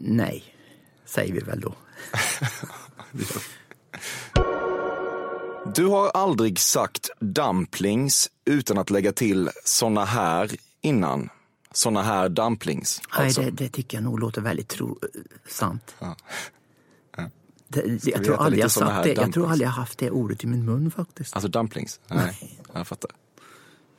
[0.00, 0.44] Nej,
[1.04, 1.74] säger vi väl då.
[5.74, 11.28] Du har aldrig sagt dumplings utan att lägga till såna här innan.
[11.72, 13.00] Såna här dumplings.
[13.08, 13.40] Alltså.
[13.40, 14.98] Nej, det, det tycker jag nog låter väldigt tro,
[15.48, 15.94] sant.
[15.98, 16.16] Ja.
[17.68, 19.12] Det, jag, tror aldrig jag, sagt det.
[19.12, 21.34] jag tror aldrig jag haft det ordet i min mun faktiskt.
[21.34, 22.00] Alltså dumplings?
[22.08, 23.10] Nej, jag fattar.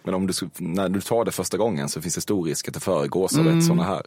[0.04, 2.74] Men om du, när du tar det första gången så finns det stor risk att
[2.74, 4.02] det föregås av ett såna här.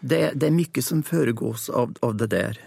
[0.00, 2.60] Det, det är mycket som föregås av, av det där.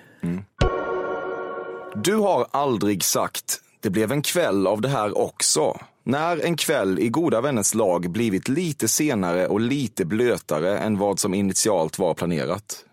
[2.04, 5.80] Du har aldrig sagt det blev en kväll av det här också.
[6.04, 11.20] När en kväll i goda vänners lag blivit lite senare och lite blötare än vad
[11.20, 12.86] som initialt var planerat.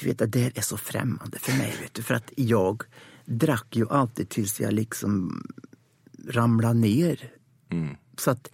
[0.00, 1.74] Du vet, det där är så främmande för mig.
[1.82, 2.82] Vet du, för att jag
[3.24, 5.42] drack ju alltid tills jag liksom
[6.28, 7.30] ramlade ner.
[8.18, 8.50] Så att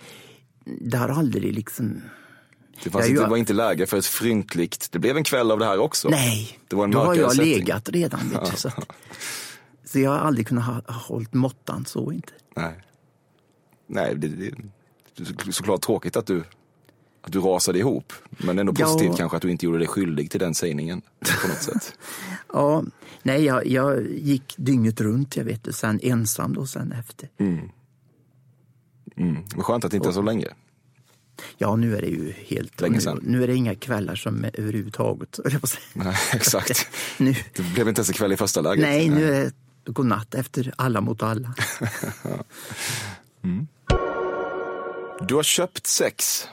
[0.64, 2.03] det har aldrig liksom...
[2.85, 5.51] Det, fanns inte, jag- det var inte läge för ett fryntligt, det blev en kväll
[5.51, 6.09] av det här också.
[6.09, 7.53] Nej, Det var en då har jag setting.
[7.55, 8.21] legat redan.
[8.31, 8.75] Vet du, så, att,
[9.94, 12.33] så jag har aldrig kunnat ha, ha hållit måttan så inte.
[12.57, 12.74] Nej,
[13.87, 14.46] Nej det, det,
[15.48, 16.44] är såklart tråkigt att du,
[17.22, 18.12] att du rasade ihop.
[18.30, 18.87] Men ändå Ja.
[18.87, 21.02] positivt kanske att du inte gjorde dig skyldig till den sägningen
[21.42, 21.98] på något sätt.
[22.52, 22.85] Ja,
[23.22, 27.28] nej, jag, jag gick dygnet runt, jag vet det, sen ensam då sen efter.
[27.38, 27.68] Mm.
[29.16, 30.46] Men skönt att det inte är så länge.
[31.59, 32.80] Ja, nu är det ju helt...
[32.80, 33.20] Länge nu, sedan.
[33.22, 35.40] nu är det inga kvällar som är överhuvudtaget.
[35.92, 36.88] Nej, exakt.
[37.18, 38.83] Nu, Det blev inte ens en kväll i första läget.
[38.83, 39.52] nej, nu är det
[39.85, 41.55] godnatt efter alla mot alla.
[45.29, 46.44] Du har köpt sex.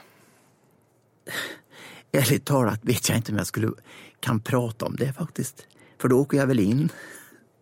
[2.12, 3.70] Ärligt talat vet jag inte om jag skulle
[4.20, 5.66] kan prata om det faktiskt.
[5.98, 6.92] För då åker jag väl in.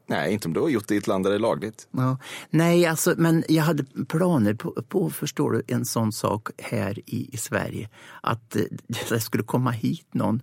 [0.06, 1.88] Nej, inte om du har gjort det i ett land där det är lagligt.
[1.90, 2.18] Ja.
[2.50, 7.30] Nej, alltså, men jag hade planer på, på, förstår du, en sån sak här i,
[7.32, 7.88] i Sverige.
[8.20, 8.62] Att eh,
[9.08, 10.42] det skulle komma hit någon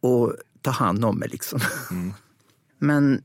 [0.00, 1.60] och ta hand om mig liksom.
[2.78, 3.22] Men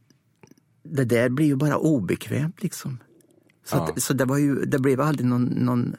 [0.83, 2.97] det där blir ju bara obekvämt liksom.
[3.65, 3.83] Så, Ja.
[3.83, 5.95] att, så det, var ju, det blev aldrig någon, någon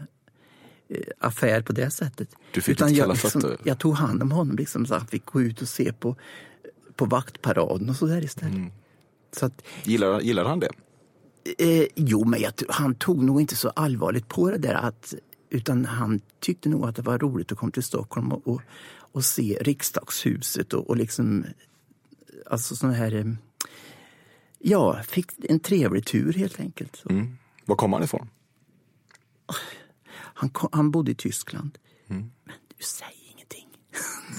[0.88, 2.28] eh, affär på det sättet.
[2.52, 5.42] Du fick Utan jag, liksom, jag tog hand om honom liksom, så han fick gå
[5.42, 6.16] ut och se på,
[6.96, 8.54] på vaktparaden och så där istället.
[8.54, 8.70] Mm.
[9.32, 10.68] Så att, Gillar, gillar han det?
[11.58, 14.74] Eh, jo, men jag, han tog nog inte så allvarligt på det där.
[14.74, 15.14] Att,
[15.50, 18.60] utan han tyckte nog att det var roligt att komma till Stockholm och, och,
[18.96, 21.44] och se riksdagshuset och, och liksom...
[22.46, 23.36] Alltså sån här...
[24.66, 27.02] Ja, fick en trevlig tur helt enkelt.
[27.10, 27.36] Mm.
[27.64, 28.28] Var kommer han ifrån?
[30.16, 31.78] Han, kom, han bodde i Tyskland.
[32.08, 32.22] Mm.
[32.44, 33.68] Men du säger ingenting.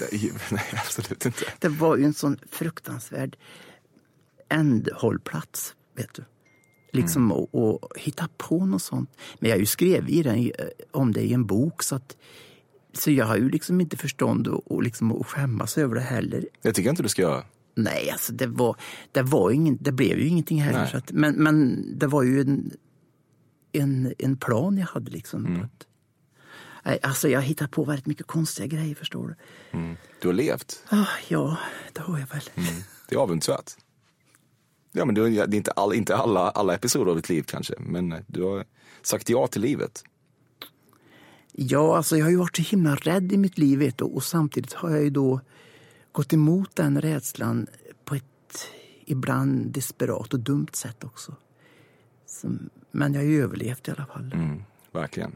[0.00, 1.44] Nej, nej, absolut inte.
[1.58, 3.36] Det var ju en sån fruktansvärd
[4.48, 6.24] ändhållplats, vet du.
[6.92, 7.36] Liksom Mm.
[7.42, 9.10] att och hitta på något sånt.
[9.38, 10.50] Men jag har ju skrivit i den, eh,
[10.90, 12.16] om det i en bok så att
[12.92, 16.48] så jag har ju liksom inte förstånd att och liksom att skämmas över det heller.
[16.62, 17.44] Det tycker jag inte du ska göra.
[17.78, 18.76] Nej, alltså det var,
[19.12, 20.86] det var ingen, det blev ju ingenting heller.
[20.86, 22.70] Så att, men, men det var ju en,
[23.72, 25.46] en, en plan jag hade liksom.
[25.46, 25.62] Mm.
[25.62, 25.86] Att,
[27.04, 29.36] alltså jag hittar på väldigt mycket konstiga grejer, förstår du.
[30.20, 30.84] Du har levt.
[30.88, 31.58] Ah, ja,
[31.92, 32.42] det har jag väl.
[33.08, 33.72] Det är avundsvärt.
[34.92, 37.74] Ja, men du, det är inte, all, inte alla, alla episoder av ditt liv kanske,
[37.78, 38.64] men du har
[39.02, 40.04] sagt ja till livet.
[41.52, 44.24] Ja, alltså jag har ju varit så himla rädd i mitt liv vet du, och
[44.24, 45.40] samtidigt har jag ju då
[46.16, 47.66] gått emot den rädslan
[48.04, 48.22] på ett
[49.06, 51.34] ibland desperat och dumt sätt också.
[52.26, 54.32] Som, men jag har ju överlevt i alla fall.
[54.34, 55.32] Mm, verkligen.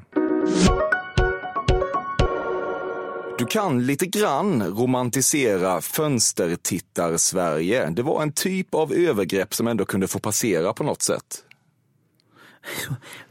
[3.38, 7.90] Du kan lite grann romantisera fönstertittar-Sverige.
[7.90, 11.44] Det var en typ av övergrepp som ändå kunde få passera på något sätt.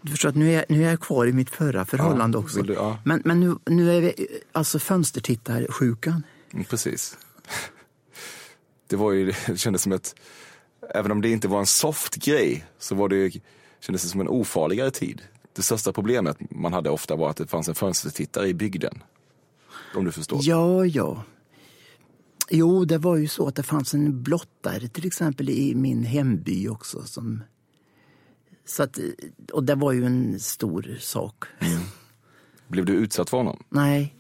[0.02, 2.44] Du förstår att nu är, jag, nu är jag kvar i mitt förra förhållande Ja,
[2.44, 2.62] också.
[2.62, 2.98] du- ja.
[3.06, 6.24] Men, men nu, nu är vi alltså fönstertittarsjukan.
[6.54, 7.18] Mm, precis.
[8.90, 10.16] Det var ju, det kändes som ett,
[10.96, 13.42] även om det inte var en soft grej, så var det, ju-
[13.80, 15.22] kändes det som en ofarligare tid.
[15.54, 19.04] Det största problemet man hade ofta var att det fanns en fönstertittare i bygden.
[19.96, 20.40] Om du förstår.
[20.42, 21.24] Ja, ja.
[22.50, 26.68] Jo, det var ju så att det fanns en blottare till exempel i min hemby
[26.68, 27.04] också.
[27.04, 27.44] Som,
[28.66, 29.00] så att,
[29.54, 31.44] och det var ju en stor sak.
[32.68, 33.64] Blev du utsatt för honom?
[33.70, 34.16] Nej,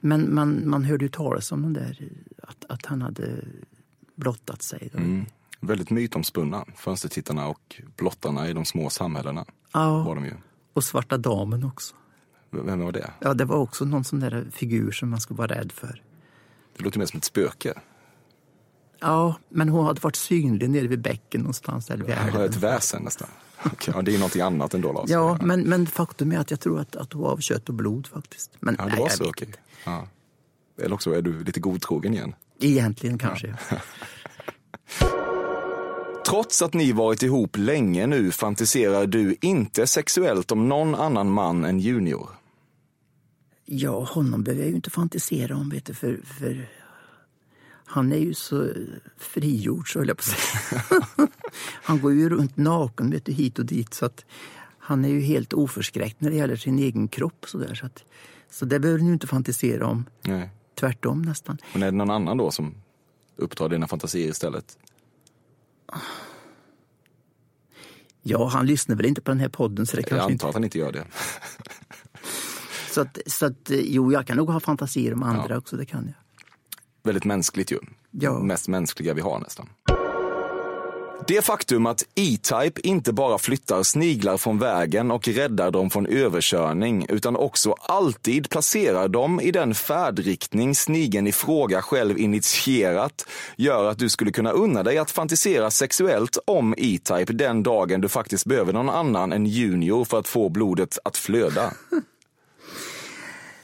[0.00, 2.08] men man, man hörde ju talas om den där,
[2.42, 3.44] att, att han hade
[4.14, 4.90] blottat sig.
[4.94, 5.26] Mm.
[5.60, 9.44] Väldigt mytomspunna, fönstertittarna och blottarna i de små samhällena.
[9.72, 10.32] Ja, Var de ju.
[10.72, 11.94] och Svarta damen också.
[12.50, 13.10] Vem var det?
[13.20, 16.02] Ja, det var också någon sån där figur som man skulle vara rädd för.
[16.76, 17.74] Det låter mer som ett spöke.
[19.00, 21.90] Ja, men hon hade varit synlig nere vid bäcken någonstans.
[21.90, 22.42] Eller vid älven.
[22.42, 23.28] ett väsen nästan.
[23.64, 25.10] Okej, ja, det är någonting annat ändå Lars.
[25.10, 27.74] Ja, men, men faktum är att jag tror att, att hon var av kött och
[27.74, 28.50] blod faktiskt.
[28.60, 29.46] Men Ja, det nej, var så, okej.
[29.46, 29.58] inte.
[29.84, 30.08] Ja.
[30.82, 32.34] Eller också är du lite godtrogen igen.
[32.60, 33.56] Egentligen kanske.
[36.26, 41.64] Trots att ni varit ihop länge nu fantiserar du inte sexuellt om någon annan man
[41.64, 42.28] än Junior.
[43.64, 46.68] Ja, honom behöver jag ju inte fantisera om, vet du, för, för
[47.86, 48.68] han är ju så
[49.18, 50.82] frigjord, så höll jag på att säga.
[51.82, 53.94] han går ju runt naken vet du, hit och dit.
[53.94, 54.24] Så att
[54.78, 57.44] han är ju helt oförskräckt när det gäller sin egen kropp.
[57.48, 58.04] Så, där, så, att,
[58.50, 60.04] så det behöver ni inte fantisera om.
[60.22, 60.50] Nej.
[60.74, 61.58] Tvärtom nästan.
[61.72, 62.74] Men är det någon annan då som
[63.36, 64.78] upptar dina fantasier istället?
[68.22, 70.48] Ja, han lyssnar väl inte på den här podden så det Jag antar inte...
[70.48, 71.04] att han inte gör det.
[72.90, 75.86] Så att, så att, eh, jo, jag kan nog ha fantasier om andra också, det
[75.86, 76.14] kan jag.
[77.02, 77.78] Väldigt mänskligt ju.
[78.10, 78.38] Ja.
[78.38, 79.68] Mest mänskliga vi har nästan.
[81.28, 87.06] Det faktum att E-Type inte bara flyttar sniglar från vägen och räddar dem från överkörning,
[87.08, 93.98] utan också alltid placerar dem i den färdriktning snigeln i fråga själv initierat, gör att
[93.98, 98.72] du skulle kunna unna dig att fantisera sexuellt om E-Type den dagen du faktiskt behöver
[98.72, 101.72] någon annan än Junior för att få blodet att flöda.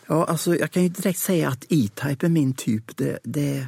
[0.06, 2.96] Ja, alltså, jag kan ju direkt säga att E-Type är min typ.
[2.96, 3.66] Det, det,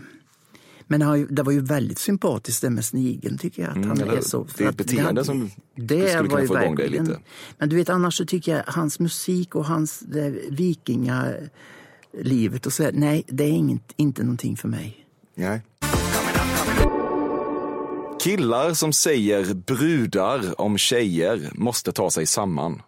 [0.86, 3.70] men han, det var ju väldigt sympatiskt det med snigeln tycker jag.
[3.70, 6.62] Att Mm, han är så, Det är ett beteende hade- som det skulle kunna få
[6.62, 7.18] igång dig lite.
[7.58, 12.90] Men du vet annars så tycker jag hans musik och hans det, vikingalivet och så
[12.92, 15.06] nej det är inget, inte någonting för mig.
[15.34, 15.62] Nej.
[18.20, 22.82] Killar som säger brudar om tjejer måste ta sig samman.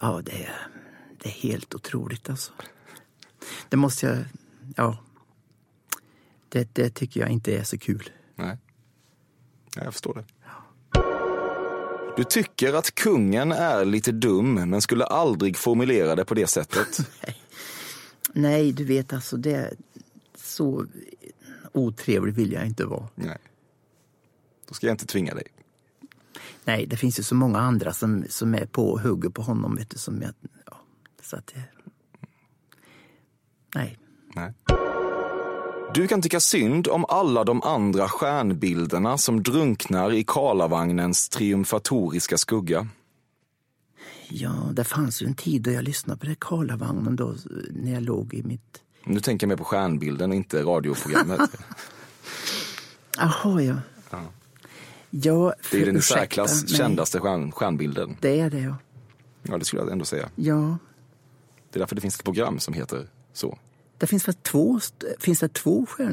[0.00, 0.52] Ja, det är,
[1.22, 2.52] det är helt otroligt alltså.
[3.68, 4.16] Det måste jag,
[4.76, 4.98] ja.
[6.52, 8.10] Det, det tycker jag inte är så kul.
[8.34, 8.58] Nej.
[9.76, 10.24] Jag förstår det.
[12.16, 16.98] Du tycker att kungen är lite dum, men skulle aldrig formulera det på det sättet.
[18.32, 19.74] Nej, du vet alltså, det är
[20.34, 20.86] så
[21.72, 23.08] otrevlig vill jag inte vara.
[23.14, 23.38] Nej.
[24.68, 25.46] Då ska jag inte tvinga dig.
[26.64, 29.76] Nej, det finns ju så många andra som, som är på och hugger på honom.
[29.76, 30.32] Vet du, som jag,
[30.66, 30.76] ja,
[31.22, 31.62] så att det,
[33.74, 33.98] nej.
[34.34, 34.52] Nej.
[35.94, 42.88] Du kan tycka synd om alla de andra stjärnbilderna som drunknar i Karlavagnens triumfatoriska skugga.
[44.28, 47.34] Ja, det fanns ju en tid då jag lyssnade på det Karlavagnen då,
[47.70, 48.80] när jag låg i mitt...
[49.04, 51.40] Nu tänker jag mer på stjärnbilden inte radioprogrammet.
[53.18, 53.74] Jaha, ja.
[55.10, 58.16] Ja, Det är den i särklass kändaste stjärn, stjärnbilden.
[58.20, 58.76] Det är det, ja.
[59.42, 60.28] Ja, det skulle jag ändå säga.
[60.36, 60.78] Ja,
[61.70, 63.58] Det är därför det finns ett program som heter så.
[64.02, 64.80] Det finns väl två,
[65.18, 66.06] finns det två eh,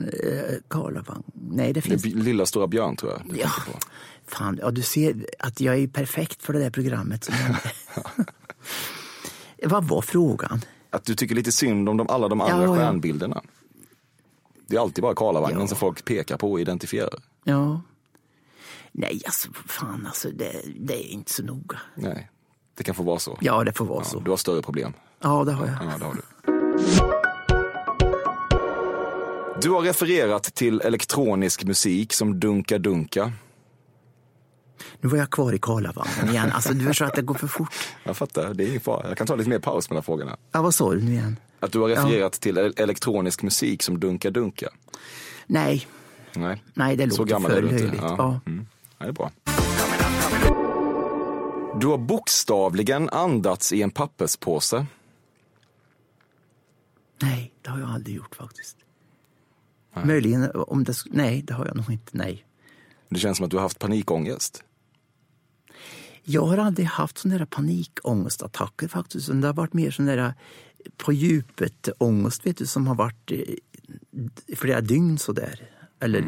[0.68, 1.24] Karlavagn?
[1.34, 2.06] Nej, det Det finns...
[2.06, 3.50] är Lilla Stora Björn tror jag du Ja,
[4.28, 7.30] fan, ja, du ser att jag är perfekt för det där programmet.
[9.64, 10.62] Vad var frågan?
[10.90, 12.76] Att du tycker lite synd om de, alla de andra Ja, ja.
[12.76, 13.42] stjärnbilderna.
[14.68, 15.68] Det är alltid bara Karlavagnen Ja.
[15.68, 17.20] som folk pekar på och identifierar.
[17.44, 17.82] Ja.
[18.92, 21.80] Nej, alltså fan alltså, det, det är inte så noga.
[21.96, 22.30] Nej,
[22.76, 23.38] det kan få vara så.
[23.42, 24.20] Ja, det får vara Ja, så.
[24.20, 24.94] du har större problem.
[25.22, 25.76] Ja, det har jag.
[25.76, 27.19] Ja, det har du.
[29.62, 33.32] Du har refererat till elektronisk musik som Dunka Dunka.
[35.02, 36.52] Nu var jag kvar i Karlavagnen igen.
[36.52, 37.74] Alltså, du förstår att det går för fort.
[38.04, 39.08] Jag fattar, det är ingen fara.
[39.08, 40.38] Jag kan ta lite mer paus mellan frågorna.
[40.52, 41.38] Ja, vad sa du nu igen?
[41.60, 44.70] Att du har refererat till el- elektronisk musik som Dunka Dunka.
[45.48, 45.88] Nej,
[46.36, 47.94] Nej, nej det så låter gammal för löjligt.
[48.02, 48.16] Ja.
[48.18, 48.40] Ja.
[48.46, 48.68] Mm.
[48.98, 49.32] Ja, det är bra.
[51.80, 54.86] Du har bokstavligen andats i en papperspåse.
[57.22, 58.78] Nej, det har jag aldrig gjort faktiskt.
[60.06, 61.04] Möjligen om det...
[61.06, 62.12] Nej, det har jag nog inte.
[62.12, 62.46] Nej.
[63.10, 64.64] Det känns som att du har haft panikångest.
[66.24, 69.42] Jag har aldrig haft sådana där panikångestattacker faktiskt.
[69.42, 70.34] Det har varit mer sån där
[70.98, 73.38] på djupet ångest vet du, som har varit eh,
[74.48, 75.70] i flera dygn sådär.
[76.00, 76.26] Eller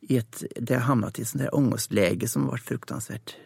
[0.00, 3.36] i ett, det har hamnat i ett sånt där ångestläge som har varit fruktansvärt.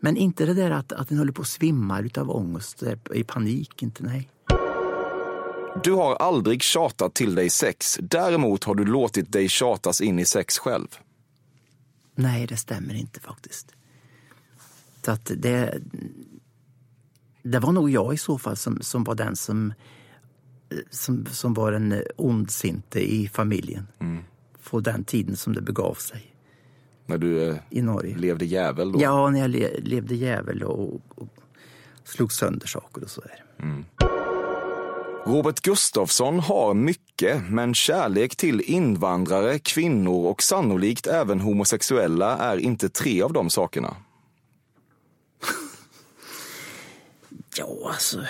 [0.00, 3.24] Men inte det där att, att den håller på att svimma utav ångest, där i
[3.24, 4.28] panik, inte nej.
[5.84, 7.98] Du har aldrig tjatat till dig sex.
[8.02, 10.86] Däremot har du låtit dig tjatas in i sex själv.
[12.14, 13.74] Nej, det stämmer inte faktiskt.
[15.04, 15.80] Så att det,
[17.42, 19.72] det var nog jag i så fall som, som var den som,
[20.90, 23.86] som, som var den ondsinte i familjen.
[24.70, 26.34] På den tiden som det begav sig
[27.06, 28.16] När du eh, i Norge.
[28.16, 29.02] levde jävel då.
[29.02, 31.28] Ja, när jag le, levde jävel och, och
[32.04, 33.44] slog sönder saker och så där.
[35.26, 42.88] Robert Gustafsson har mycket, men kärlek till invandrare, kvinnor och sannolikt även homosexuella är inte
[42.88, 43.96] tre av de sakerna.
[47.56, 48.24] Ja, alltså.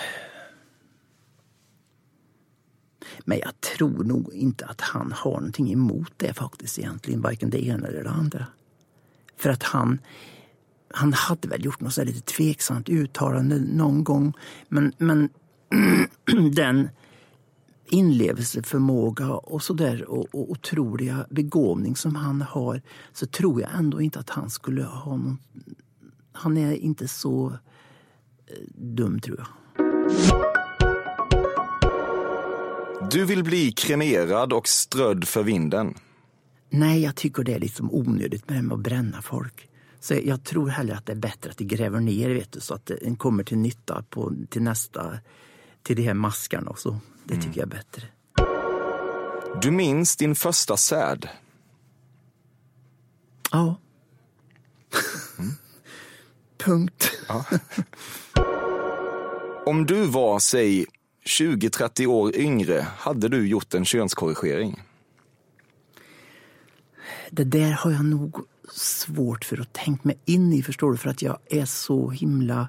[3.21, 7.67] Men jag tror nog inte att han har någonting emot det faktiskt egentligen, varken det
[7.67, 8.47] ena eller det andra.
[9.37, 9.99] För att han,
[10.95, 14.33] han hade väl gjort något så lite tveksamt uttalande någon gång.
[14.69, 15.29] Men, men
[16.53, 16.89] den
[17.87, 24.19] inlevelseförmåga och sådär och, och otroliga begåvning som han har så tror jag ändå inte
[24.19, 25.39] att han skulle ha någon...
[26.33, 27.47] Han är inte så
[28.47, 29.47] eh, dum, tror jag.
[33.11, 35.95] Du vill bli kremerad och strödd för vinden.
[36.71, 39.69] Nej, jag tycker det är liksom onödigt med det med att bränna folk.
[40.01, 42.75] Så jag tror hellre att det är bättre att de gräver ner vet du, så
[42.75, 45.19] att den kommer till nytta på, till nästa,
[45.83, 46.99] till de här maskarna och så.
[47.25, 48.03] Det tycker jag är bättre.
[49.63, 51.29] Du minns din första säd.
[53.53, 53.81] Ja.
[56.65, 57.11] Punkt.
[59.67, 60.87] Om du var, säg,
[61.25, 64.83] 20-30 år yngre, hade du gjort en könskorrigering?
[67.31, 68.37] Det där har jag nog
[68.75, 70.97] svårt för att tänka mig in i, förstår du?
[70.97, 72.69] För att jag är så himla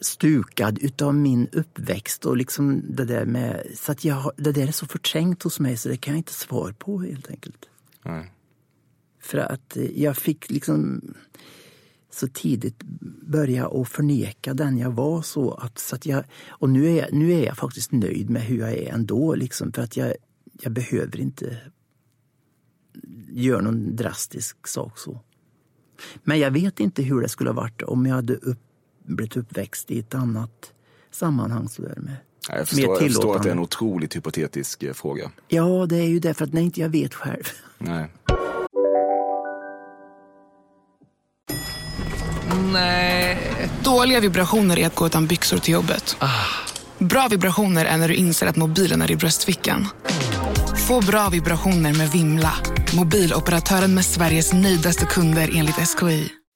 [0.00, 3.66] stukad utav min uppväxt och liksom det där med...
[3.74, 6.32] Så att jag, det där är så förträngt hos mig så det kan jag inte
[6.32, 7.68] svara på helt enkelt.
[8.04, 8.32] Nej.
[9.20, 11.02] För att eh, jag fick liksom
[12.10, 12.82] så tidigt
[13.26, 15.22] börja att förneka den jag var.
[15.22, 18.42] så att, så att jag, Och nu är, jag, nu är jag faktiskt nöjd med
[18.42, 19.34] hur jag är ändå.
[19.34, 20.14] Liksom, för att jag,
[20.62, 21.58] jag behöver inte
[23.28, 25.20] göra någon drastisk sak så.
[26.24, 28.60] Men jag vet inte hur det skulle ha varit om jag hade upp,
[29.04, 30.72] blivit uppväxt i ett annat
[31.10, 31.68] sammanhang.
[31.68, 32.16] Så där med.
[32.48, 35.30] Nej, Jag förstår, jag förstår att det är en otroligt hypotetisk eh, fråga.
[35.48, 37.44] Ja, det är ju det, för att när inte jag vet själv.
[37.78, 38.10] Nej.
[43.84, 46.16] Dåliga vibrationer är att gå utan byxor till jobbet.
[46.98, 49.86] Bra vibrationer är när du inser att mobilen är i bröstfickan.
[50.88, 52.52] Få bra vibrationer med Vimla.
[52.96, 56.32] Mobiloperatören med Sveriges nöjdaste kunder enligt SKI.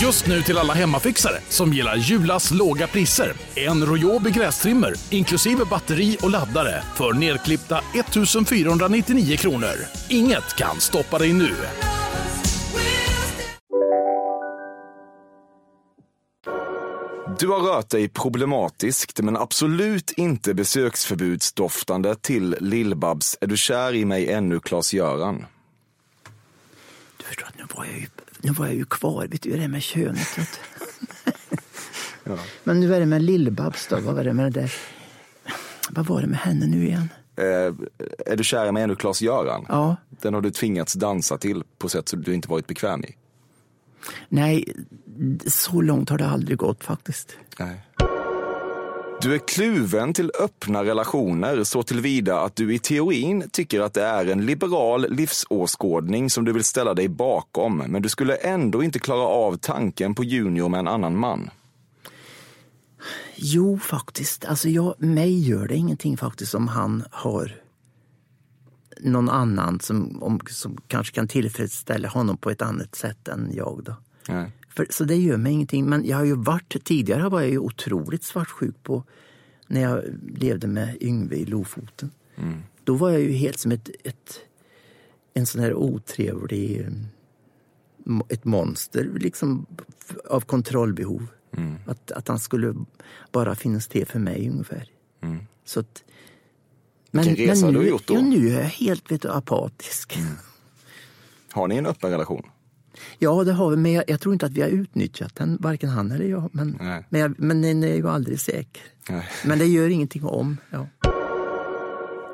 [0.00, 3.32] Just nu till alla hemmafixare som gillar Julas låga priser.
[3.54, 9.74] En Royobi grästrimmer inklusive batteri och laddare för nedklippta 1 499 kronor.
[10.08, 11.50] Inget kan stoppa dig nu.
[17.38, 24.04] Du har rört dig problematiskt men absolut inte besöksförbudsdoftande till Lill-Babs Är du kär i
[24.04, 25.46] mig ännu, Klas-Göran?
[27.16, 28.06] Du förstår att nu var jag ju,
[28.46, 30.38] nu var jag ju kvar, vet du, det med könet.
[32.24, 32.36] du.
[32.64, 34.72] Men nu är det med Lill-Babs då, vad var det med det där?
[35.90, 37.08] Vad var det med henne nu igen?
[37.36, 37.74] Eh,
[38.26, 39.66] är du kär i mig ännu, Klas-Göran?
[39.68, 39.96] Ja.
[40.10, 43.16] Den har du tvingats dansa till på sätt som du inte varit bekväm i.
[44.28, 44.74] Nej,
[45.46, 47.36] så långt har det aldrig gått faktiskt.
[47.58, 47.80] Nej.
[49.22, 54.02] Du är kluven till öppna relationer så tillvida att du i teorin tycker att det
[54.02, 58.98] är en liberal livsåskådning som du vill ställa dig bakom, men du skulle ändå inte
[58.98, 61.50] klara av tanken på Junior med en annan man.
[63.36, 64.44] Jo, faktiskt.
[64.44, 67.60] Alltså, jag, mig gör det ingenting faktiskt om han har
[69.00, 73.82] någon annan som, om, som kanske kan tillfredsställa honom på ett annat sätt än jag.
[73.84, 73.96] Då.
[74.28, 74.50] Nej.
[74.76, 75.86] För, så det gör mig ingenting.
[75.86, 79.04] Men jag har ju varit, tidigare var jag ju otroligt svartsjuk på
[79.66, 82.10] när jag levde med Yngve i Lofoten.
[82.84, 84.40] Då var jag ju helt som ett, ett
[85.34, 86.88] en sån här otrevlig
[88.28, 89.66] ett monster liksom
[90.30, 91.26] av kontrollbehov.
[91.86, 92.74] Att, att han skulle
[93.32, 94.90] bara finnas till för mig ungefär.
[95.64, 96.04] Så att,
[97.10, 98.14] men, Vilken resa men du nu, har gjort då.
[98.14, 100.18] Ja, nu är jag helt vet du, apatisk.
[101.52, 102.42] Har ni en öppen relation?
[103.18, 105.88] Ja, det har vi, men jag, jag tror inte att vi har utnyttjat den, varken
[105.88, 106.50] han eller jag.
[106.52, 107.04] Men, Nej.
[107.08, 108.82] men, jag, men den är ju aldrig säker.
[109.08, 109.28] Nej.
[109.44, 110.56] Men det gör ingenting om.
[110.70, 110.86] Ja.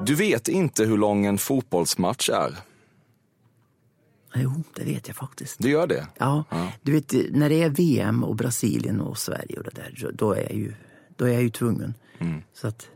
[0.07, 2.57] Du vet inte hur lång en fotbollsmatch är.
[4.35, 5.57] Jo, det vet jag faktiskt.
[5.59, 6.07] Du gör det?
[6.19, 6.45] Ja,
[6.83, 10.43] du vet, när det är VM och Brasilien och Sverige och det där, då är
[10.43, 10.75] jag ju,
[11.17, 11.95] då är jag ju tvungen.
[12.19, 12.43] Mm.
[12.53, 12.89] Så att,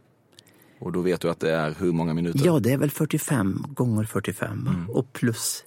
[0.78, 2.40] Och då vet du att det är hur många minuter?
[2.44, 4.70] ja, det är väl 45 gånger 45 va?
[4.74, 4.90] Mm.
[4.90, 5.64] och plus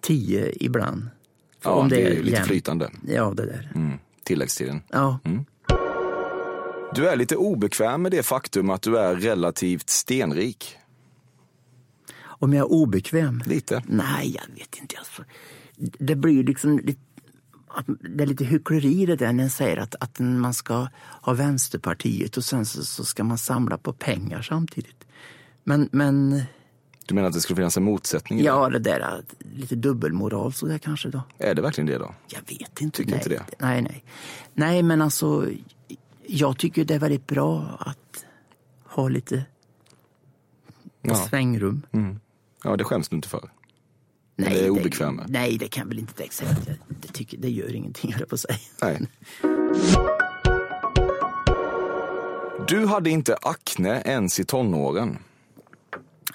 [0.00, 1.08] 10 ibland.
[1.60, 2.48] För ja om det är ju lite jämnt.
[2.48, 2.90] flytande.
[3.06, 3.72] Ja, det där.
[3.74, 3.98] Mm.
[4.22, 4.82] Tilläggstiden.
[4.88, 5.18] Ja.
[6.94, 10.76] Du är lite obekväm med det faktum att du är relativt stenrik.
[12.22, 13.42] Om jag är obekväm?
[13.46, 13.82] Lite.
[13.86, 14.96] Nej, jag vet inte.
[14.98, 15.24] Alltså.
[15.98, 17.00] Det blir liksom lite,
[18.16, 20.88] det är lite hyckleri det där när en säger att, att man ska
[21.22, 25.06] ha Vänsterpartiet och sen så, så ska man samla på pengar samtidigt.
[25.64, 26.42] Men, men
[27.10, 28.42] Du menar att det skulle finnas en motsättning?
[28.42, 29.22] ja, det där är
[29.54, 31.22] lite dubbelmoral så där kanske då.
[31.38, 31.46] det?
[31.46, 32.14] Är det verkligen det då?
[32.26, 32.96] Jag vet inte.
[32.96, 33.42] Tycker nej, inte det?
[33.58, 34.04] Nej, nej.
[34.54, 35.46] Nej, men alltså
[36.26, 38.24] jag tycker det är väldigt bra att
[38.84, 39.44] ha lite
[41.02, 41.14] Ja.
[41.14, 41.82] svängrum.
[41.92, 42.20] Mm.
[42.64, 43.50] Ja, det skäms du inte för.
[44.36, 45.30] Nej, det är obekväm med.
[45.30, 46.56] Nej, det kan väl inte säga.
[46.66, 48.58] Jag, det, tycker, det gör ingenting, höll på att säga.
[48.82, 49.08] Nej.
[52.68, 55.18] Du hade inte akne ens i tonåren.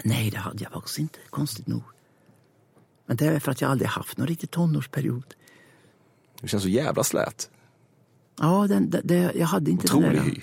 [0.05, 1.83] Nej, det hade jag faktiskt inte, konstigt nog.
[3.05, 5.35] Men det är för att jag aldrig haft någon riktig tonårsperiod.
[6.41, 7.49] Du känns så jävla slät.
[8.39, 10.23] Ja, den, det, det, jag hade inte Otrolig det där.
[10.23, 10.41] hy.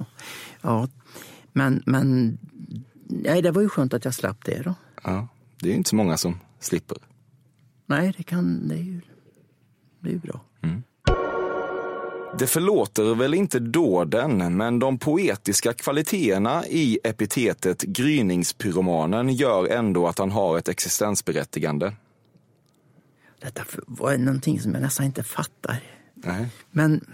[0.60, 0.88] Ja,
[1.52, 2.38] men, men
[3.04, 4.74] nej, det var ju skönt att jag slapp det då.
[5.02, 5.28] Ja,
[5.60, 6.98] det är inte så många som slipper.
[7.86, 9.00] Nej, det kan, det är ju,
[10.00, 10.40] det är ju bra.
[12.38, 20.18] Det förlåter väl inte dåden, men de poetiska kvaliteterna i epitetet gryningspyromanen gör ändå att
[20.18, 21.92] han har ett existensberättigande.
[23.40, 25.82] Detta var någonting som jag nästan inte fattar.
[26.14, 26.48] Nej.
[26.70, 27.04] Men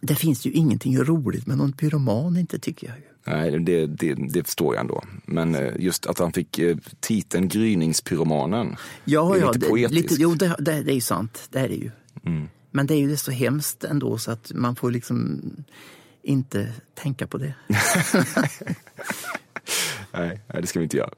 [0.00, 2.96] det finns ju ingenting roligt med någon pyroman, inte tycker jag.
[3.34, 5.02] Nej, det, det, det förstår jag ändå.
[5.26, 8.76] Men eh, just att han fick eh, titeln Gryningspyromanen.
[9.04, 10.10] Ja, det är ja, lite poetiskt.
[10.10, 11.48] lite, jo, det, det, det är ju sant.
[11.50, 11.90] Det är det ju.
[12.26, 12.48] Mm.
[12.74, 15.40] Men det är ju det så hemskt ändå så att man får liksom
[16.22, 17.54] inte tänka på det.
[20.12, 21.10] Nej, nej, det ska vi inte göra.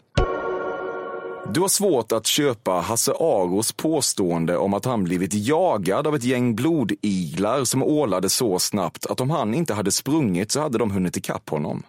[1.55, 6.25] Du har svårt att köpa Hasse Aros påstående om att han blivit jagad av ett
[6.25, 10.91] gäng blodiglar som ålade så snabbt att om han inte hade sprungit så hade de
[10.91, 11.83] hunnit ikapp honom.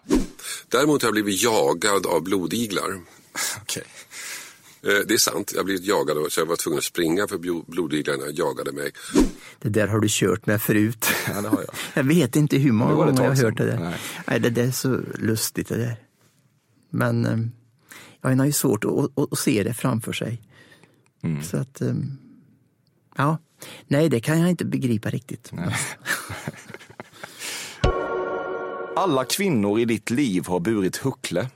[0.68, 3.02] Däremot har jag blivit jagad av blodiglar.
[3.62, 3.84] Okej.
[4.82, 7.38] Eh, Det är sant, jag blivit jagad och så jag var tvungen att springa för
[7.38, 8.92] blo- blodiglarna jagade mig.
[9.60, 11.06] Det där har du kört med förut.
[11.28, 11.74] Ja, det har jag.
[11.94, 13.80] Jag vet inte hur många gånger jag har hört det där.
[13.80, 14.00] Nej.
[14.28, 14.40] Nej.
[14.40, 15.96] det där är så lustigt det där.
[16.90, 17.38] Men eh,
[18.22, 20.42] ja, en har ju svårt att, att, att se det framför sig.
[21.24, 21.44] Mm.
[21.44, 21.94] Så att, eh,
[23.18, 23.38] ja,
[23.88, 25.52] nej det kan jag inte begripa riktigt.
[28.96, 31.50] Alla kvinnor i ditt liv har burit huckle.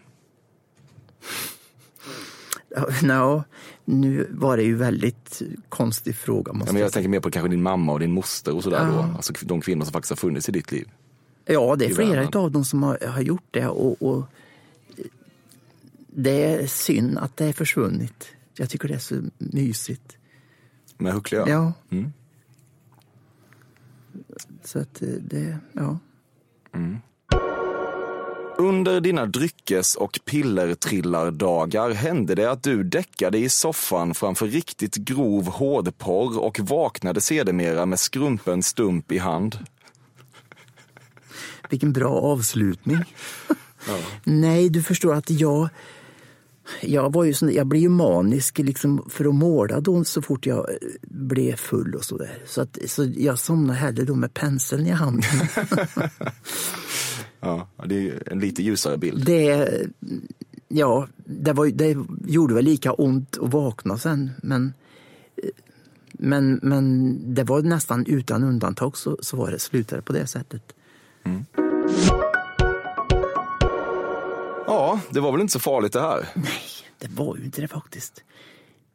[2.76, 3.44] Ja, nå,
[3.86, 6.54] nu var det ju väldigt konstig fråga.
[6.54, 8.86] Måste Ja, men jag tänker mer på kanske din mamma och din moster och sådär
[8.86, 8.94] då.
[8.94, 9.14] Ja.
[9.16, 10.90] Alltså de kvinnor som faktiskt har funnits i ditt liv.
[11.46, 13.68] Ja, det är flera av dem som har, har gjort det.
[13.68, 14.26] Och, och
[16.08, 18.28] det är synd att det är försvunnit.
[18.56, 20.18] Jag tycker det är så mysigt.
[20.98, 21.74] Med huckle ja.
[21.90, 22.14] Mm.
[24.64, 26.00] Så att eh, det, ja.
[28.62, 35.48] Under dina dryckes och pillertrillardagar hände det att du däckade i soffan framför riktigt grov
[35.48, 39.58] hårdporr och vaknade sedermera med skrumpen stump i hand.
[41.70, 42.98] Vilken bra avslutning.
[44.24, 45.70] Nej, du förstår att jag...
[46.82, 50.46] Jag, var ju sån, jag blev ju manisk liksom för att måla då så fort
[50.46, 52.44] jag eh, blev full och sådär.
[52.46, 55.48] Så, att, så jag somnade hellre då med penseln i handen.
[57.42, 59.26] Ja, det är en lite ljusare bild.
[59.26, 59.68] Det,
[60.68, 64.74] ja, det, var, det gjorde väl lika ont att vakna sen, men,
[66.12, 70.74] men, men det var nästan utan undantag så, så var det, slutade på det sättet.
[74.68, 76.28] Ja, det var väl inte så farligt det här.
[77.00, 78.24] Det var ju inte det faktiskt.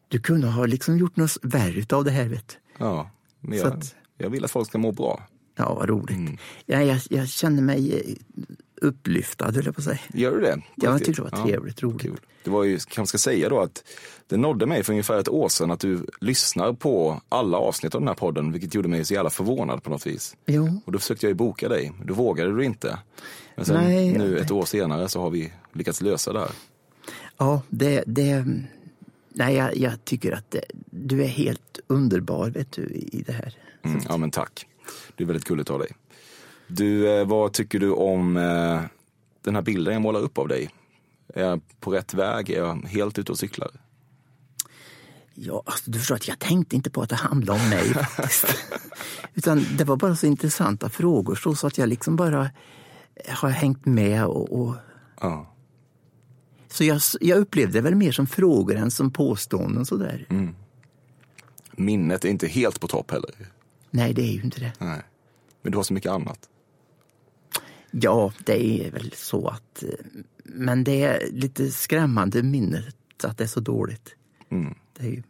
[0.08, 2.28] Du kunde ha liksom gjort något värre av det här.
[2.28, 2.56] Vet.
[2.78, 5.22] Ja, men jag, att- jag vill att folk ska må bra.
[5.56, 6.40] Ja, vad roligt.
[6.66, 8.14] Ja, jag, jag kände mig eh,
[8.82, 9.98] upplyftad, höll jag på att säga.
[10.12, 10.62] Gör du det?
[10.74, 12.02] Ja, jag tyckte det var trevligt, roligt.
[12.02, 12.20] Kul.
[12.44, 13.84] Det var ju, kanske ska säga då att
[14.26, 18.00] det nådde mig för ungefär ett år sedan att du lyssnar på alla avsnitt av
[18.00, 20.36] den här podden, vilket gjorde mig så jävla förvånad på något vis.
[20.46, 20.80] Jo.
[20.84, 22.98] Och då försökte jag ju boka dig, då vågade du inte.
[23.56, 26.50] Men sen Nej, nu ett år senare så har vi lyckats lösa det här.
[27.36, 28.04] Ja, det...
[28.06, 28.44] det
[29.28, 33.54] nej, jag, jag tycker att det, du är helt underbar vet du, i det här.
[33.82, 34.66] Mm, ja men tack.
[35.16, 35.92] Det är väldigt gulligt av dig.
[36.68, 38.80] Du, eh, vad tycker du om eh,
[39.42, 40.70] den här bilden jag målar upp av dig?
[41.34, 42.50] Är jag på rätt väg?
[42.50, 43.70] Är jag helt ute och cyklar?
[45.34, 47.94] Ja, alltså, du förstår att jag tänkte inte på att det handlade om mig.
[49.34, 52.50] Utan det var bara så intressanta frågor så, så att jag liksom bara
[53.28, 54.60] har hängt med och...
[54.60, 54.74] och...
[55.20, 55.52] Ja.
[56.68, 60.26] Så jag, jag upplevde det väl mer som frågor än som påståenden sådär.
[61.72, 63.30] Minnet är inte helt på topp heller.
[63.96, 64.72] Nej, det är ju inte det.
[64.78, 65.00] Nej.
[65.62, 66.48] Men du har så mycket annat.
[67.90, 69.82] Ja, det är väl så att...
[69.82, 69.88] eh,
[70.44, 74.14] Men det är lite skrämmande minnet att det är så dåligt.
[74.50, 74.74] Mm.
[74.98, 75.22] Det är ju,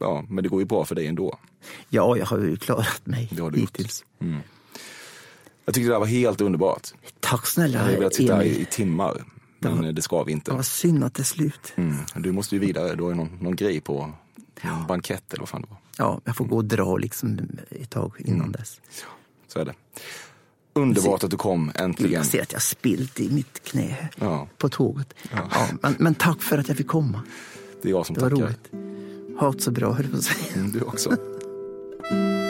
[0.00, 1.38] Ja, men det går ju bra för dig ändå.
[1.88, 3.68] ja, jag har ju klarat mig Det har du gjort.
[3.76, 4.04] hittills.
[4.20, 4.40] Mm.
[5.64, 6.88] Jag tyckte det här var helt underbart.
[7.20, 8.60] Tack Jag snälla hade velat sitta Emil.
[8.60, 9.24] i, timmar,
[9.58, 10.50] men det ska vi Det inte.
[10.52, 11.72] var synd att det är slut.
[11.76, 11.94] Mm.
[12.16, 14.12] Du måste ju vidare, du har ju någon, någon grej på
[14.60, 15.78] en bankett eller vad fan det var.
[15.96, 17.38] Ja, jag får gå och dra liksom
[17.70, 18.52] ett tag innan Mm.
[18.52, 18.80] dess.
[19.48, 19.74] Så är det.
[20.72, 22.12] Underbart att du kom äntligen.
[22.12, 25.14] Jag ser att jag spilt i mitt knä Ja, på tåget.
[25.32, 25.48] Ja.
[25.52, 27.22] Ja, men, men tack för att jag fick komma.
[27.82, 28.44] det är jag som Det var tackar.
[28.44, 29.40] roligt.
[29.40, 30.54] Ha det så bra, höll på att säga.
[30.56, 31.16] Mm, du också.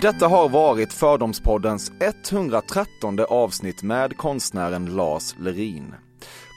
[0.00, 5.94] Detta har varit Fördomspoddens 113 avsnitt med konstnären Lars Lerin.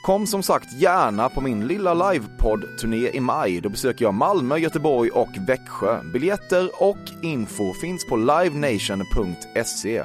[0.06, 3.62] Kom som sagt gärna på min lilla livepodd-turné i maj.
[3.62, 6.04] Då besöker jag Malmö, Göteborg och Växjö.
[6.14, 10.04] Biljetter och info finns på livenation.se.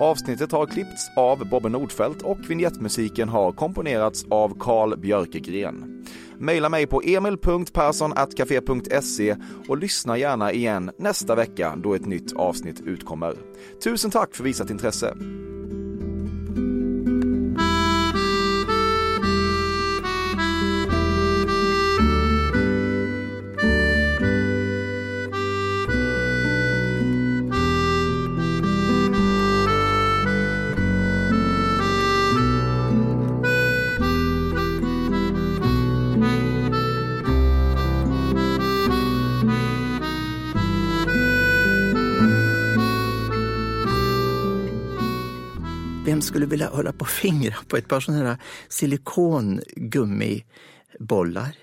[0.00, 6.04] Avsnittet har klippts av Bobbe Nordfeldt och vignettmusiken har komponerats av Carl Björkegren.
[6.38, 9.36] Maila mig på emil.perssonatcafe.se
[9.68, 13.36] och lyssna gärna igen nästa vecka då ett nytt avsnitt utkommer.
[13.84, 15.16] Tusen tack för visat intresse.
[46.22, 48.36] Vem skulle vilja hålla på och fingra på ett par sådana här
[48.68, 51.56] silikongummibollar?